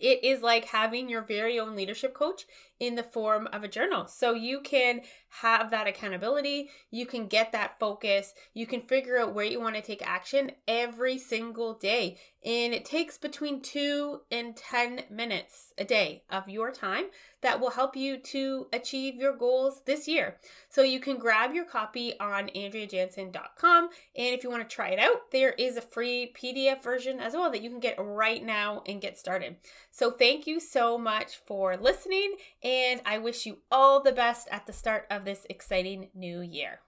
it 0.01 0.24
is 0.24 0.42
like 0.42 0.66
having 0.66 1.09
your 1.09 1.22
very 1.22 1.59
own 1.59 1.76
leadership 1.76 2.14
coach 2.14 2.46
in 2.80 2.94
the 2.94 3.03
form 3.03 3.49
of 3.53 3.64
a 3.64 3.68
journal. 3.68 4.07
So 4.07 4.32
you 4.32 4.61
can 4.61 5.03
have 5.28 5.70
that 5.70 5.86
accountability, 5.86 6.70
you 6.90 7.07
can 7.07 7.26
get 7.26 7.53
that 7.53 7.78
focus, 7.78 8.34
you 8.55 8.66
can 8.66 8.80
figure 8.82 9.18
out 9.18 9.34
where 9.34 9.44
you 9.44 9.61
want 9.61 9.74
to 9.76 9.82
take 9.82 10.07
action 10.07 10.53
every 10.66 11.18
single 11.18 11.74
day. 11.74 12.18
And 12.49 12.72
it 12.72 12.86
takes 12.86 13.18
between 13.18 13.61
two 13.61 14.22
and 14.30 14.57
10 14.57 15.03
minutes 15.11 15.74
a 15.76 15.84
day 15.84 16.22
of 16.30 16.49
your 16.49 16.72
time 16.72 17.05
that 17.42 17.61
will 17.61 17.72
help 17.72 17.94
you 17.94 18.16
to 18.16 18.66
achieve 18.72 19.16
your 19.16 19.36
goals 19.36 19.82
this 19.84 20.09
year. 20.09 20.38
So 20.70 20.82
you 20.82 20.99
can 20.99 21.18
grab 21.18 21.53
your 21.53 21.66
copy 21.66 22.18
on 22.18 22.49
AndreaJansen.com. 22.49 23.90
And 24.16 24.34
if 24.34 24.42
you 24.42 24.49
want 24.49 24.66
to 24.66 24.74
try 24.74 24.88
it 24.88 24.99
out, 24.99 25.30
there 25.30 25.51
is 25.51 25.76
a 25.76 25.82
free 25.82 26.32
PDF 26.34 26.82
version 26.82 27.20
as 27.20 27.34
well 27.34 27.51
that 27.51 27.61
you 27.62 27.68
can 27.68 27.80
get 27.80 27.96
right 27.99 28.42
now 28.42 28.82
and 28.86 28.99
get 28.99 29.18
started. 29.18 29.57
So 29.90 30.11
thank 30.11 30.46
you 30.46 30.59
so 30.59 30.96
much 30.96 31.36
for 31.36 31.76
listening, 31.76 32.36
and 32.62 33.03
I 33.05 33.18
wish 33.18 33.44
you 33.44 33.59
all 33.70 34.03
the 34.03 34.12
best 34.12 34.49
at 34.51 34.66
the 34.66 34.72
start 34.72 35.07
of 35.11 35.26
this 35.26 35.46
exciting 35.51 36.09
new 36.14 36.40
year. 36.40 36.80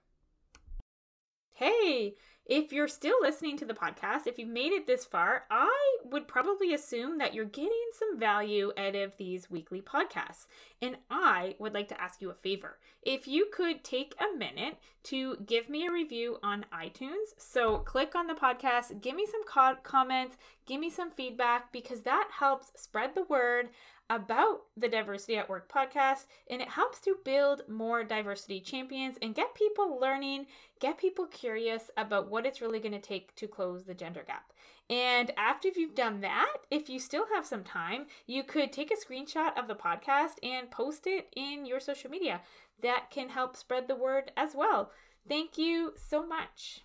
Hey, 1.52 2.14
if 2.50 2.72
you're 2.72 2.88
still 2.88 3.14
listening 3.20 3.56
to 3.58 3.64
the 3.64 3.74
podcast, 3.74 4.26
if 4.26 4.36
you've 4.36 4.48
made 4.48 4.72
it 4.72 4.84
this 4.84 5.04
far, 5.04 5.44
I 5.52 5.98
would 6.04 6.26
probably 6.26 6.74
assume 6.74 7.18
that 7.18 7.32
you're 7.32 7.44
getting 7.44 7.70
some 7.96 8.18
value 8.18 8.72
out 8.76 8.96
of 8.96 9.16
these 9.16 9.48
weekly 9.48 9.80
podcasts. 9.80 10.48
And 10.82 10.96
I 11.08 11.54
would 11.60 11.74
like 11.74 11.86
to 11.90 12.00
ask 12.00 12.20
you 12.20 12.28
a 12.28 12.34
favor. 12.34 12.78
If 13.02 13.28
you 13.28 13.48
could 13.52 13.84
take 13.84 14.16
a 14.18 14.36
minute 14.36 14.78
to 15.04 15.36
give 15.46 15.68
me 15.68 15.86
a 15.86 15.92
review 15.92 16.38
on 16.42 16.66
iTunes, 16.72 17.34
so 17.38 17.78
click 17.78 18.14
on 18.14 18.26
the 18.26 18.34
podcast, 18.34 19.00
give 19.00 19.16
me 19.16 19.26
some 19.26 19.44
co- 19.44 19.80
comments, 19.82 20.36
give 20.66 20.80
me 20.80 20.90
some 20.90 21.10
feedback, 21.10 21.72
because 21.72 22.02
that 22.02 22.28
helps 22.38 22.72
spread 22.80 23.14
the 23.14 23.24
word 23.24 23.70
about 24.10 24.62
the 24.76 24.88
Diversity 24.88 25.36
at 25.36 25.48
Work 25.48 25.72
podcast, 25.72 26.26
and 26.50 26.60
it 26.60 26.68
helps 26.68 27.00
to 27.02 27.16
build 27.24 27.62
more 27.68 28.02
diversity 28.02 28.60
champions 28.60 29.16
and 29.22 29.34
get 29.34 29.54
people 29.54 29.98
learning, 30.00 30.46
get 30.80 30.98
people 30.98 31.26
curious 31.26 31.90
about 31.96 32.28
what 32.28 32.44
it's 32.44 32.60
really 32.60 32.80
going 32.80 32.92
to 32.92 33.00
take 33.00 33.34
to 33.36 33.46
close 33.46 33.84
the 33.84 33.94
gender 33.94 34.24
gap. 34.26 34.52
And 34.90 35.30
after 35.36 35.68
you've 35.68 35.94
done 35.94 36.20
that, 36.22 36.52
if 36.68 36.90
you 36.90 36.98
still 36.98 37.26
have 37.32 37.46
some 37.46 37.62
time, 37.62 38.06
you 38.26 38.42
could 38.42 38.72
take 38.72 38.90
a 38.90 38.96
screenshot 38.96 39.56
of 39.56 39.68
the 39.68 39.76
podcast 39.76 40.32
and 40.42 40.68
post 40.68 41.06
it 41.06 41.28
in 41.36 41.64
your 41.64 41.78
social 41.78 42.10
media. 42.10 42.40
That 42.82 43.08
can 43.08 43.28
help 43.28 43.56
spread 43.56 43.86
the 43.86 43.94
word 43.94 44.32
as 44.36 44.50
well. 44.52 44.90
Thank 45.28 45.56
you 45.56 45.92
so 45.96 46.26
much. 46.26 46.82